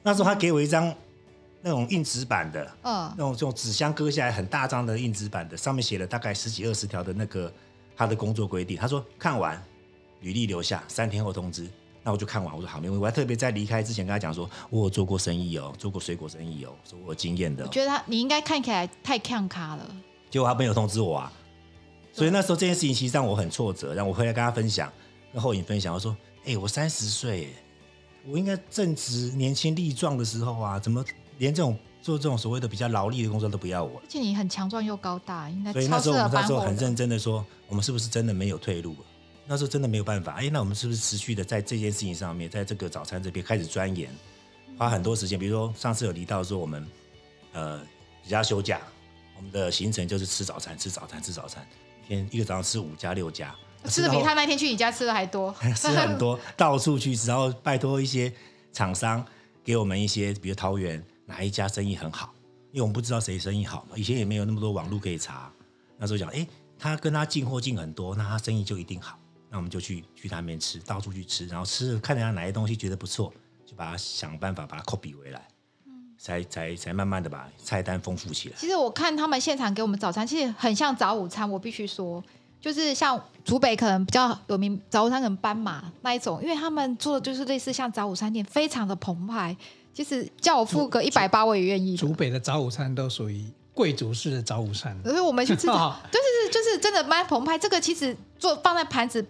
[0.00, 0.94] 那时候他给我一张
[1.60, 7.52] 那种硬纸板的，嗯，那种这种纸箱割下来很大张的硬纸板的，上面写了大概十几二十条的那个
[7.96, 8.76] 他的工作规定。
[8.76, 9.60] 他说看完。
[10.24, 11.68] 履历留下，三天后通知。
[12.02, 13.02] 那我就看完，我说好，没问题。
[13.02, 17.66] 我还特别在离开之前跟他讲说，我有做过生意哦，做过水果生意哦，说我有经验的、哦。
[17.68, 19.86] 我觉得他你应该看起来太看卡了。
[20.30, 21.32] 结果他没有通知我啊，
[22.12, 23.94] 所以那时候这件事情其实让我很挫折。
[23.94, 24.90] 让我回来跟他分享，
[25.32, 27.50] 跟后影分享，我说：哎、欸，我三十岁，
[28.26, 31.04] 我应该正值年轻力壮的时候啊，怎么
[31.38, 33.98] 连这种做这种所谓的比较劳力的工作都不要我？
[34.00, 38.94] 而且你很强壮又高大，应该所以那时候我们那时候很认真的说，我们是不是真的没有退路？
[39.46, 44.10] 那时候真的没有办法，哎，那我们是不是持续的在这件事情上面，在这个早餐这边开始钻研，
[44.78, 45.38] 花很多时间？
[45.38, 46.86] 比如说上次有提到说我们，
[47.52, 47.78] 呃，
[48.22, 48.80] 几家休假，
[49.36, 51.66] 我们的行程就是吃早餐，吃早餐，吃早餐，
[52.04, 53.54] 一天一个早上吃五家六家，
[53.84, 58.32] 吃的比他那天去你家吃的还多， 吃很多，到处去吃，然后拜托一些
[58.72, 59.22] 厂商
[59.62, 62.32] 给我们一些，比如桃园哪一家生意很好，
[62.72, 65.52] 因为我们不知道谁生意好嘛，以前也没有那么多网络可以查，
[65.98, 66.46] 那时候讲，哎，
[66.78, 69.18] 他跟他进货进很多，那他生意就一定好。
[69.54, 73.32] 那我们就去去他那边吃，到处去吃，然后吃看人家哪些东西觉得不错，
[73.64, 75.46] 就把它想办法把它 copy 回来，
[75.86, 78.56] 嗯，才才才慢慢的把菜单丰富起来。
[78.58, 81.48] 其实我看他们现场给我们早餐，其实很像早午餐。
[81.48, 82.20] 我必须说，
[82.60, 89.56] 就是像竹北可能比较有名早午餐，可能斑马那一种，因为他们做的就是类似像早午餐店，非常的澎湃。
[89.92, 91.96] 其实叫我付个一百八，我也愿意。
[91.96, 97.56] 竹北的早午餐都属于贵族式的早午餐，所以我们去吃， 哦、就是就是真的蛮澎湃。
[97.56, 99.24] 这个其实做放在盘子。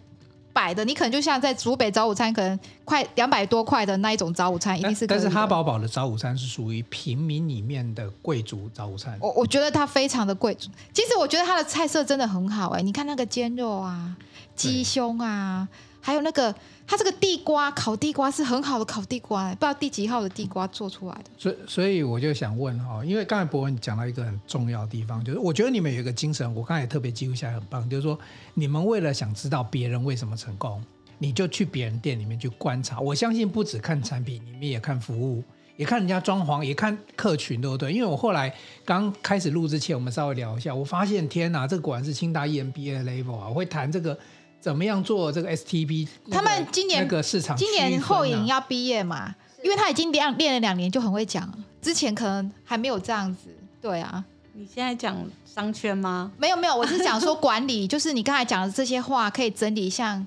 [0.54, 5.06] 摆的，你可能就像在竹北早午餐，可能快两百多块的那一种早午餐，一定是。
[5.06, 9.18] 但是哈宝宝的早午餐是属于平民里面的贵族早午餐。
[9.20, 10.70] 我我觉得它非常的贵族。
[10.92, 14.16] 其实我觉得它的菜色真的很好哎、欸，你看那个煎肉啊，
[14.54, 15.68] 鸡胸啊。
[16.06, 16.54] 还有那个，
[16.86, 21.24] 它这个地瓜烤地瓜是很好的烤地瓜，不知道第几号的地瓜做出来的。
[21.38, 28.18] 所以，所以我就想问哈，因为刚才博文讲到一个很重要的地方，就是我觉得你们有一个精神，我刚才也特别记录下来，很棒，就是说
[28.52, 30.84] 你们为了想知道别人为什么成功，
[31.18, 33.00] 你就去别人店里面去观察。
[33.00, 35.42] 我相信不只看产品，你们也看服务，
[35.78, 37.92] 也看人家装潢，也看客群，对不对？
[37.94, 44.18] 因为我后来刚开始录之前，我们稍微聊一下，我发现天哪，这个果然是清大 EMBA level 啊，我会谈这个。
[44.64, 46.08] 怎么样做这个 STP？
[46.30, 49.34] 他们今年那个市场、啊，今年后影要毕业嘛？
[49.62, 51.52] 因为他已经练练了两年，就很会讲。
[51.82, 53.50] 之前可能还没有这样子。
[53.82, 54.24] 对啊，
[54.54, 56.32] 你现在讲商圈吗？
[56.38, 60.26] 没有没有，我是讲说管理， 就是你刚才讲的这些话可以整理像。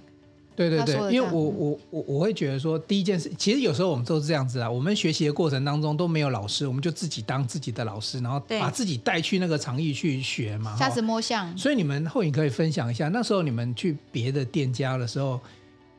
[0.58, 4.67] 对对对，因为我我我我会觉得说，第一件事，其实有时候我们都是这样子啊。
[4.67, 10.76] 我们学习的过程当中都没有老师，我们就自己当自己的老师，然后把自己带去那个场域去学嘛。
[10.76, 11.56] 瞎子摸象。
[11.56, 15.39] 所以你们后影可以分享一下，那时候你们去别的店家的时候，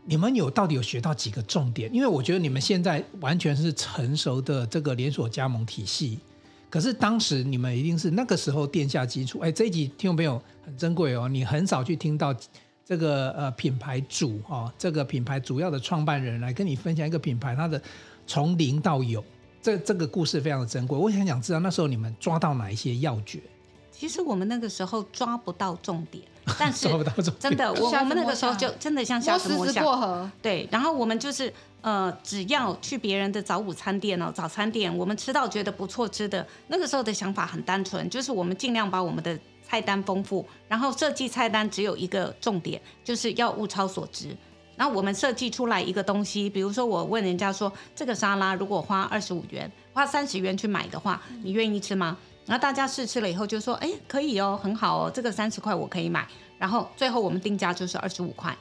[0.05, 1.89] 你们有到底有学到几个重点？
[1.95, 6.19] 因为我觉得你们现在完全是成熟的这个连锁加盟体系，
[6.69, 9.39] 可是当时你们一定是那个时候奠下基础。
[9.39, 12.35] 哎，这一集听众朋友很珍贵哦，你很少去听到。
[12.89, 17.79] 这个呃品牌主哈、哦，这个品牌主要的创办人来跟你分享一个品牌，它的
[18.27, 19.23] 从零到有，
[19.61, 20.97] 这这个故事非常的珍贵。
[20.97, 23.41] 我很想知道那时候你们抓到哪一些要诀？
[23.93, 26.25] 其实我们那个时候抓不到重点，
[26.59, 30.31] 但是抓不到重点真的，我我们那个时候就真的像瞎子摸象过河。
[30.41, 39.39] 对，然后我们就是呃，只要去别人的早午餐店哦，早餐店，我们吃到觉得不错吃的，那个时候的想法很单纯，就是我们尽量把我们的。
[39.69, 44.35] 菜单丰富，然后设计菜单只有一个重点，就是要物超所值。
[44.77, 52.17] 然后我们设计出来一个东西，比如说我问人家说，这个沙拉如果花二十五元，花三十元去买的话，你愿意吃吗？
[52.47, 56.27] 然后大家试吃了以后就说，哎，可以哦，很好哦，这个三十块我可以买。
[56.59, 58.57] 然后最后我们定价就是二十五块。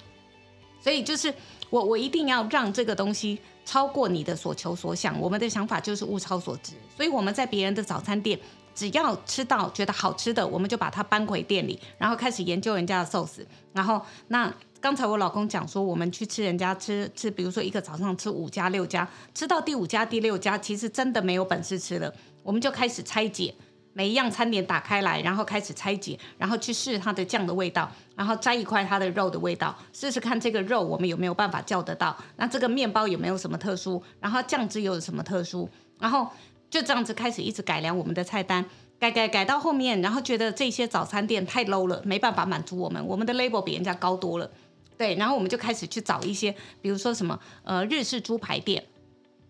[0.81, 1.33] 所以就是
[1.69, 5.19] 我我一定要让这个东西超过你的所求所想。
[5.21, 8.39] 我们的想法就是物超所值，所以我们在别人的早餐店。
[8.77, 13.43] 只要吃到觉得好吃的，我们就把它搬回店里，然后开始研究人家的寿司。
[13.73, 22.13] 然后那刚才我老公讲说，我们去吃人家吃吃，比如说一个早上吃五家六家，吃到第五家第六家，其实真的没有本事吃了，
[22.43, 23.51] 我们就开始拆解。
[23.93, 32.15] 每一样餐点打开来，然后开始拆解，然后去试它的酱的味道，然后摘一块它的肉的味道，试试看这个肉我们有没有办法叫得到。
[32.35, 33.99] 那这个面包有没有什么特殊？
[34.19, 35.67] 然后酱汁又有什么特殊？
[35.97, 36.29] 然后
[36.69, 38.65] 就这样子开始一直改良我们的菜单，
[38.99, 44.49] 改改改到后面，然后觉得这些早餐店太 low 了，没办法满足我们，我们的 label 比人家高多了。
[44.97, 48.83] 对，然后我们就开始去找一些，比如说什么呃日式猪排店，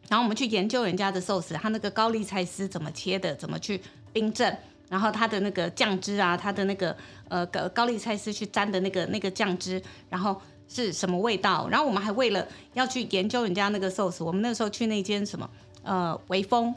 [0.09, 3.81] 然后我们去研究人家的寿司，它那个高丽菜丝怎么切的，怎么去。
[4.13, 4.57] 冰镇，
[4.89, 6.95] 然后它的那个酱汁啊，它的那个
[7.27, 11.67] 呃高高丽菜丝去沾的那个那个酱汁，然后是什么味道？
[11.69, 15.47] 然后我们还为了要去研究人家那个寿司，我们那时候去那间什么
[15.83, 16.73] 呃微风，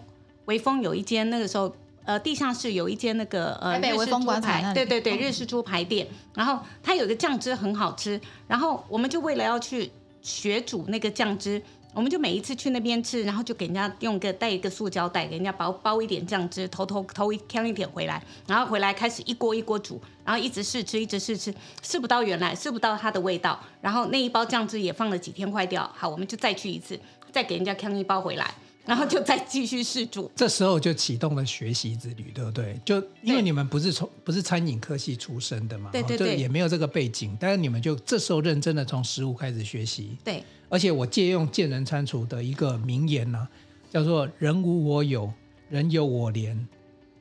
[0.51, 1.73] 微风有一间那个时候
[2.05, 11.63] 呃地下室有一间那个呃日式猪排，对对对，日式猪排店，然后它有个酱汁很好吃，然后我们就为了要去学煮那个酱汁。
[11.93, 26.97] 我们就每一次去那边吃，然后就给人家用个带一个塑胶袋，给人家包包一点酱汁，偷偷偷一添一点回来，然后回来开始一锅一锅煮，然后一直试吃，一直试吃，试不到原来试不到它的味道，然后那一包酱汁也放了几天坏掉，好，我们就再去一次，
[27.33, 28.55] 再给人家添一包回来。
[28.87, 32.81] 然后就再继续试煮，这时候就启动了学习之旅，对不对？
[32.85, 40.17] 就因为你们不是从不是餐饮科系出身的嘛，对对对，也没有这个背景，但是你们就这时候认真的从食物开始学习。
[40.25, 43.49] 对，而且我借用建仁餐厨的一个名言呢、啊，
[43.91, 45.31] 叫做“人无我有，
[45.69, 46.57] 人有我怜，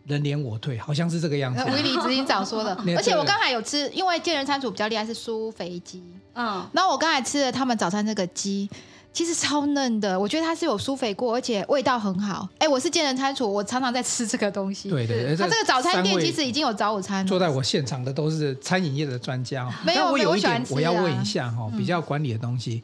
[0.06, 1.64] 人连我退”，好像是这个样子。
[1.66, 2.74] 威理执行长说的。
[2.98, 6.02] 而且我刚才有吃，因为建仁餐厨比较厉害是舒肥鸡，
[6.34, 8.68] 嗯，然后我刚才吃了他们早餐这个鸡。
[9.12, 12.48] 其实超嫩的，我觉得它是有苏肥过，而且味道很好。
[12.60, 14.90] 哎，我是建人餐厨，我常常在吃这个东西。
[14.90, 17.28] 对对，它这个早餐店其实已经有早午餐了。
[17.28, 19.70] 坐在我现场的都是餐饮业的专家。
[19.84, 22.82] 没有，我有一点我要问一下哈，比较管理的东西，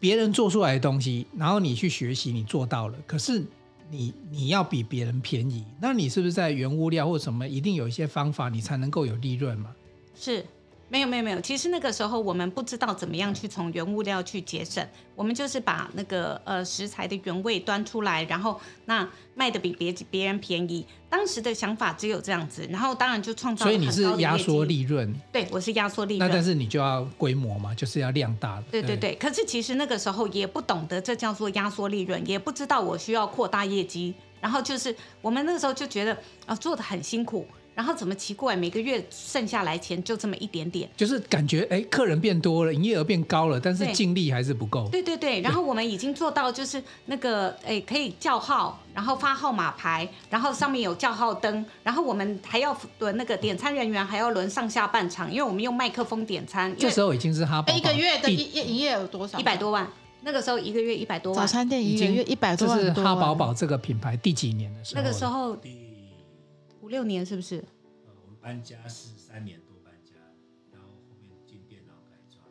[0.00, 3.44] 别人做出来的东西，然后你去学习，你做到了，可是
[3.90, 9.70] 你你要比别人便宜，那你是不是在原物料或什么一定有一些方法，你才能够有利润嘛？
[10.18, 10.44] 是。
[10.90, 14.82] 没有没有没有，其实那个时候我们不知道怎么样去从原物料去节省，
[15.14, 20.86] 我们就是把那个呃食材的原味端出来，然后那卖的比别别人便宜。
[21.10, 23.66] 当时的想法只有这样子，然后当然就创造。
[23.66, 25.14] 所以你是压缩利润？
[25.32, 26.26] 对，我是压缩利润。
[26.26, 28.62] 那但是你就要规模嘛，就是要量大。
[28.70, 36.18] 对对对，可是其实那个时候也不懂得这叫做压缩利润，也不知道我需要扩大业绩，然后就是我们那个时候就觉得啊、
[36.48, 37.46] 呃、做的很辛苦。
[37.78, 44.88] 然后怎么奇怪，每个月剩下来钱就这么一点点，就是感觉哎，客人变多了，营业额变高了，但是净利还是不够。
[44.90, 56.74] 对对对，然后我们已经做到就是那个哎，可以叫号，然后发号码牌，然后上面有叫号灯，然后我们还要轮那个点餐人员还要轮上下半场，因为我们用麦克风点餐。
[56.76, 59.38] 这时候已经是哈宝宝一个月的营营业额有多少？
[59.38, 59.88] 一百多万。
[60.22, 61.46] 那个时候一个月一百多万。
[61.46, 62.76] 早餐店一个月一百多万。
[62.76, 65.00] 这是哈宝宝这个品牌第几年的时候？
[65.00, 65.87] 那个时候第
[66.88, 67.62] 五六年是不是？
[68.06, 70.14] 我们搬家是三年多搬家，
[70.72, 72.42] 然后后面进电脑改装，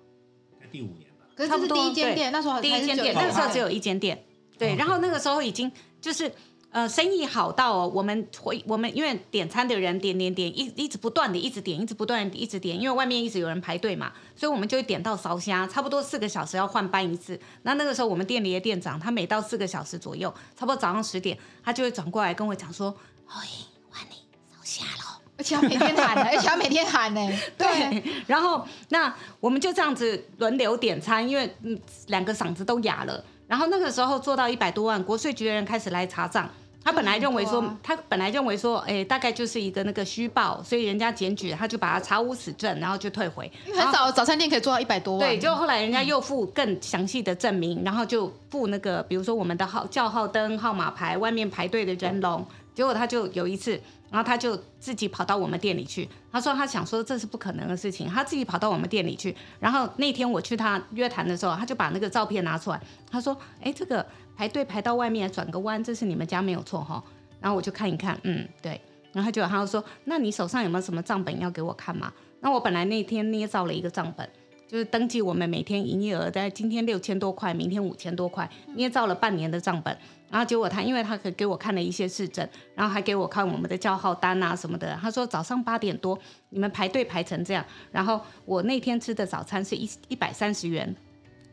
[0.61, 1.25] 在第五年吧。
[1.35, 4.23] 可是这是第一间店，那时候第一间店，那个时候只有一间店。
[4.59, 6.31] 对，然后那个时候已经就是
[6.69, 17.39] 呃生意好到哦，我们回我们因为点餐的人点点点一一直不断的一直点，一直不断的一直点，因为外面一直有人排队嘛，所以我们就会点到烧虾，差不多四个小时要换班一次。
[17.63, 24.26] 那那个时候我们店里的店长，他每到四个小时左右，差不多早上十点，他就会转过来跟我讲说：“欢迎欢迎烧虾了。”
[25.38, 27.39] 而且要每天喊呢， 而且要每天喊呢。
[27.57, 33.23] 对，然后那我们就这样子轮流点餐，因为嗯两个嗓子都哑了。
[33.47, 36.49] 然后那个时候做到一百多万，国税局的人开始来查账。
[36.83, 43.51] 他本来认为说，啊、他本来认为说，哎，大概就是一个那个虚报，所以人家检举，他就把他查无此证，然后就退回。
[43.65, 45.29] 因为很早早餐店可以做到一百多万。
[45.29, 52.45] 对，就后来人家又附更详细的证明，然后就附那个，比如说我们的号叫号灯、号码牌、外面排队的人龙。
[52.73, 53.79] 结果他就有一次。
[54.09, 59.35] 然后他就自己跑到我们店里去，他说他想说这是不可能的事情，他自己跑到我们店里去。
[59.59, 62.81] 然后那天我去他约谈的时候，他就把那个照片拿出来，
[63.11, 64.05] 他说：“哎，这个
[64.35, 67.03] 排队排到外面转个弯，这是你们家没有错哈。”
[67.39, 68.79] 然后我就看一看，嗯，对。
[69.13, 74.29] 然后就他就说：“那你手上有没有什么账本要给我看吗？”那我本来那天捏造了一个账本，
[74.68, 79.97] 就是登记我们每天营业额在今天六千多块，明天五千多块，捏造了半年的账本。
[80.30, 82.45] 然后结果他，因为他可给我看了一些市政，
[82.76, 84.93] 然后还给我看我们的叫号单啊什么的。
[85.01, 90.93] 他说早上八点多你们排队排成这样，然后我那天吃的早餐是一一百三十元，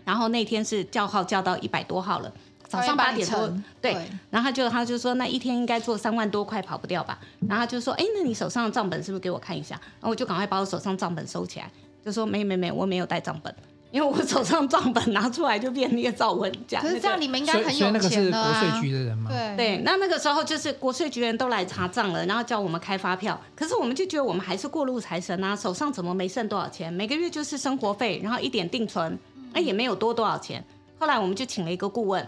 [0.05, 2.33] 然后那天是叫号叫到一百多号了。
[2.67, 3.47] 早上八点多，
[3.81, 9.77] 对，对然后他就他就说那一天应该做三万多块跑不掉吧，然后他就说，哎，那你手上的账本是不是给我看一下？
[9.77, 11.71] 然后我就赶快把我手上账本收起来，
[12.05, 13.55] 就说没没没，我没有带账本。
[13.91, 19.31] 因为我手上账本拿出来就变那个赵文这样，可是这样你们应该很有钱所以那个是国啊税局的人嘛？
[19.31, 23.41] 对对，那那个时候就是国税局人都来查账了，然后叫我们开发票。
[23.55, 26.93] 可是我们就觉得我们还是过路财神啊，手上怎么没剩多少钱？
[26.93, 29.17] 每个月就是生活费，然后一点定存，
[29.53, 30.65] 那也没有多多少钱。
[30.99, 32.21] 后来我们就请了一个顾问，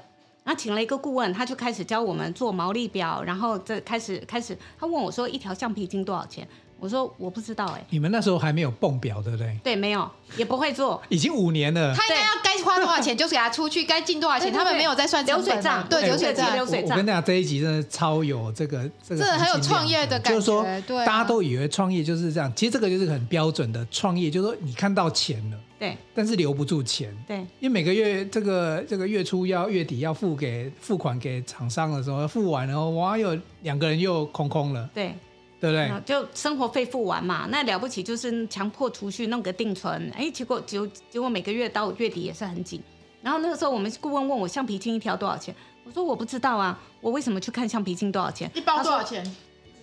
[0.45, 6.47] 然后请了一个顾问，他就开始教我们做毛利表，然后这开始开始，他问我说一条橡皮筋多少钱？
[6.79, 9.59] 我说我不知道哎、欸，你们那时候还没有蹦表，对不对？
[9.65, 11.95] 对，没有，也不会做，已经五年了。
[11.95, 16.55] 他应该要该花多少钱就给他出去，该进多少钱，他们没有在算流水账，对流水账。
[16.55, 16.91] 流水账。
[16.91, 20.35] 我跟大家这一集真的超有这个这个，真的很有创业的感觉。
[20.35, 35.15] 就是说，对，大家都以为创业就是这样，其实这个就是很标准的创业，就是说你看到钱了，对，但是留不住钱，对，因为每个月这个这个月初要月底要付给付款给厂商的时候，付完然后哇，又两个人又空空了，对。
[35.61, 36.01] 对不对？
[36.05, 40.79] 就生活费付完嘛，那了不起就是强迫储蓄弄个定存，哎，结果结
[41.11, 42.83] 结果每个月到月底也是很紧。
[43.23, 45.55] 然后那个时候我们顾问问我橡皮筋一条多少钱，
[45.85, 48.51] 我说我不知道啊，我为什么去看橡皮筋多少钱？
[48.55, 49.25] 一包多少钱？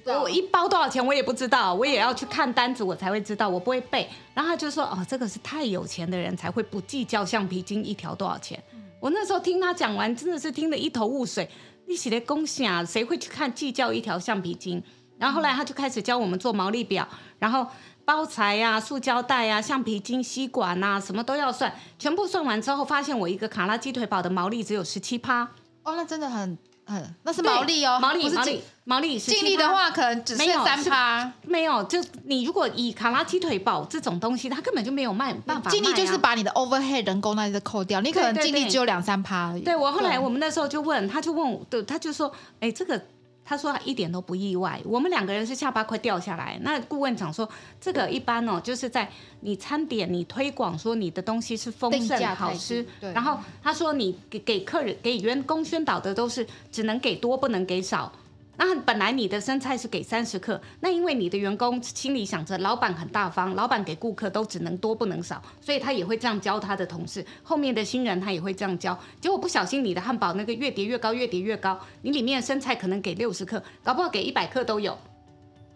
[0.05, 4.05] 我一包多少钱我也不知道，我也要去看单子我才会知道，我不会背。
[4.33, 8.61] 然后他就说哦，这个是太有钱的人才会不计较橡皮筋一条多少钱。
[8.99, 11.49] 我那时候听他讲完真的是听得一头雾水，
[11.87, 14.83] 利息的恭喜啊，谁会去看计较一条橡皮筋？
[15.17, 17.07] 然后后来他就开始教我们做毛利表，
[17.39, 17.65] 然后
[18.03, 21.73] 包材呀、啊、塑胶袋呀、啊、橡皮筋、吸管呐、啊，什么都要算。
[21.97, 25.47] 全部算完之后，发现我一个卡拉鸡腿堡的毛利只有十七趴。
[25.83, 29.17] 哦，那真的很很，那是毛利哦，毛利毛利毛利。
[29.19, 31.31] 净利的话，可能只剩三趴。
[31.43, 35.71] 没有，就你如果以卡拉鸡腿堡这种东西，它根本就没有卖办法卖、啊。
[35.71, 39.61] 净利就是把你的 overhead 人工那些扣掉，你可能净利只有两三趴而已。
[39.61, 43.01] 对，我后来我们那时候就问，他就问我，对，他就说，哎，这个。
[43.45, 46.57] 他说他一点都不意外，我们两个人是下巴快掉下来。
[46.61, 47.47] 那顾问讲说，
[47.81, 49.09] 这个一般哦，就是在
[49.41, 58.11] 你餐点你推广说你的东西是丰盛好吃，然后他说你给给客人给员工宣导的都是只能给多不能给少。
[58.55, 67.25] 那本来你的生菜是给三十克，那因为你的员工心里想着老板很大方，老板给顾客都只能多不能少，所以他也会这样教他的同事。
[67.41, 74.95] 后面的新人他也会这样教，结果不小心你的汉堡那个越叠越高，越叠越高，你里面的生菜可能给六十克，搞不好给一百克都有。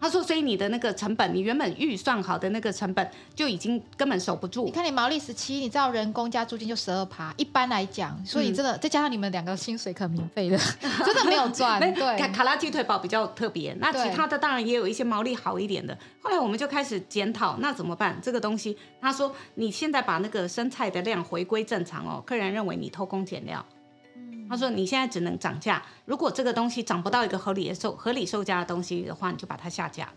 [0.00, 4.64] 他说：“所以你的那个成本，你原本预算好的那个成本就已经根本守不住。
[4.64, 7.34] 你看你毛利十七，你知道人工加租金就十二趴。
[7.36, 10.56] 一般来讲，所以真的、嗯、再加上你们两个薪水可免费的，
[11.04, 11.80] 真的没有赚。
[11.80, 15.96] 对，卡卡拉鸡腿堡比较特别，那其他的当然也有一些毛利好一点的。
[16.22, 18.18] 后来我们就开始检讨，那怎么办？
[18.22, 23.64] 这个东西，他说你现在把那个生菜的量回归正常哦，客人认为你偷工减料。”
[24.48, 30.12] 他说：“你现在只能涨价，如果这个东西涨不到一个合理的售合理售价的东西的话，你就把它下架了。”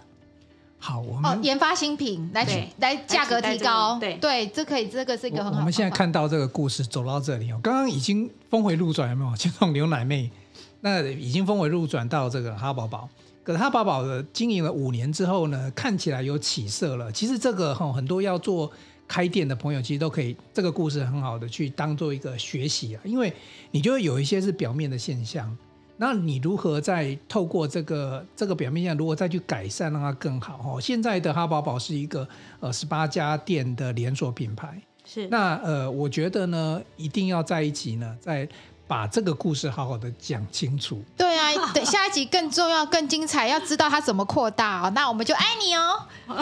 [0.79, 2.43] 好，我们、哦、研发新品来
[2.79, 5.59] 来价格提高，对对，这可以，这个是一个很好。
[5.59, 9.33] 我们现在看到这个故事走到这里哦，刚刚已经峰回路转，有没有？
[9.37, 10.31] 先从牛奶妹，
[10.79, 13.07] 那已经峰回路转到这个哈宝宝，
[13.43, 17.11] 可是哈宝宝的经营了五年之后呢，看起来有起色了。
[17.11, 18.71] 其实这个哈很多要做。
[19.11, 23.33] 开店的朋友其实都可以，这个故事很好的去当做一个学习啊，因为
[23.71, 25.53] 你就会有一些是表面的现象，
[25.97, 30.61] 那你如何再透过这个这个表面现象，如果再去改善让它更好？
[30.63, 32.25] 哦，现在的哈宝宝是一个
[32.61, 38.47] 呃十八家店的连锁品牌，是那呃，我觉得呢，一定要在一起呢，在。
[38.91, 41.01] 把这个故事好好的讲清楚。
[41.15, 44.91] 对啊， 等，下一集更重要、更精彩，要知道它怎么扩大哦。
[44.93, 45.97] 那我们就爱你哦。
[46.27, 46.35] 好，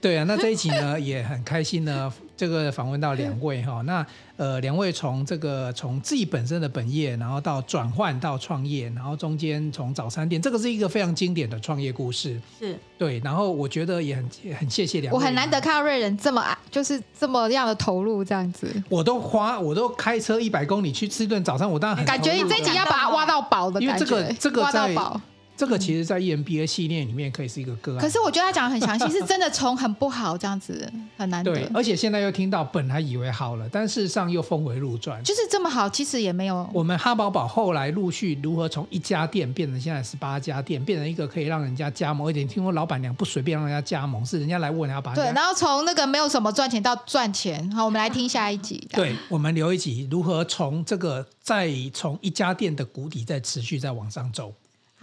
[0.00, 2.10] 对啊，那这一集呢也很开心呢，
[2.42, 4.04] 这个访问到两位哈， 那。
[4.38, 12.40] 呃，两位从这个从自己本身的本业，然后到转换到创业，然后中间从早餐店，这个是一个非常经典的创业故事。
[12.58, 13.20] 是，对。
[13.22, 14.28] 然后我觉得也很
[14.58, 15.16] 很谢谢两位。
[15.16, 18.66] 我很难得看到瑞仁这么爱，就是这么样的投入这样子。
[18.88, 25.20] 我都花，我都开车一百公里去吃一顿早餐，我当然很感觉你这一集要把它挖到宝的感觉，因为这个这个在挖到宝。
[25.62, 28.00] 这个其实，在 EMBA 系列里面可以是一个个案。
[28.00, 31.54] 可是我觉得他讲的很详细，是真的从很不好这样子很难得。
[31.54, 35.22] 对，而且现在又听到本来以为好了，但事实上又峰回路转。
[35.22, 36.68] 就是这么好，其实也没有。
[36.74, 45.14] 我们哈宝宝后来陆续如何从一家店变成现在十八家店，变成一个可以让人家加盟，而且听说老板娘不随便让人家加盟，是人家来问要把。
[45.14, 47.70] 对，然后从那个没有什么赚钱到赚钱。
[47.70, 48.84] 好，我们来听下一集。
[48.90, 54.52] 对，我们留一集如何从这个再从一家店的谷底再持续再往上走。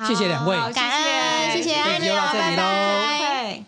[0.07, 3.63] 谢谢两位，感恩，谢谢，就到这里喽。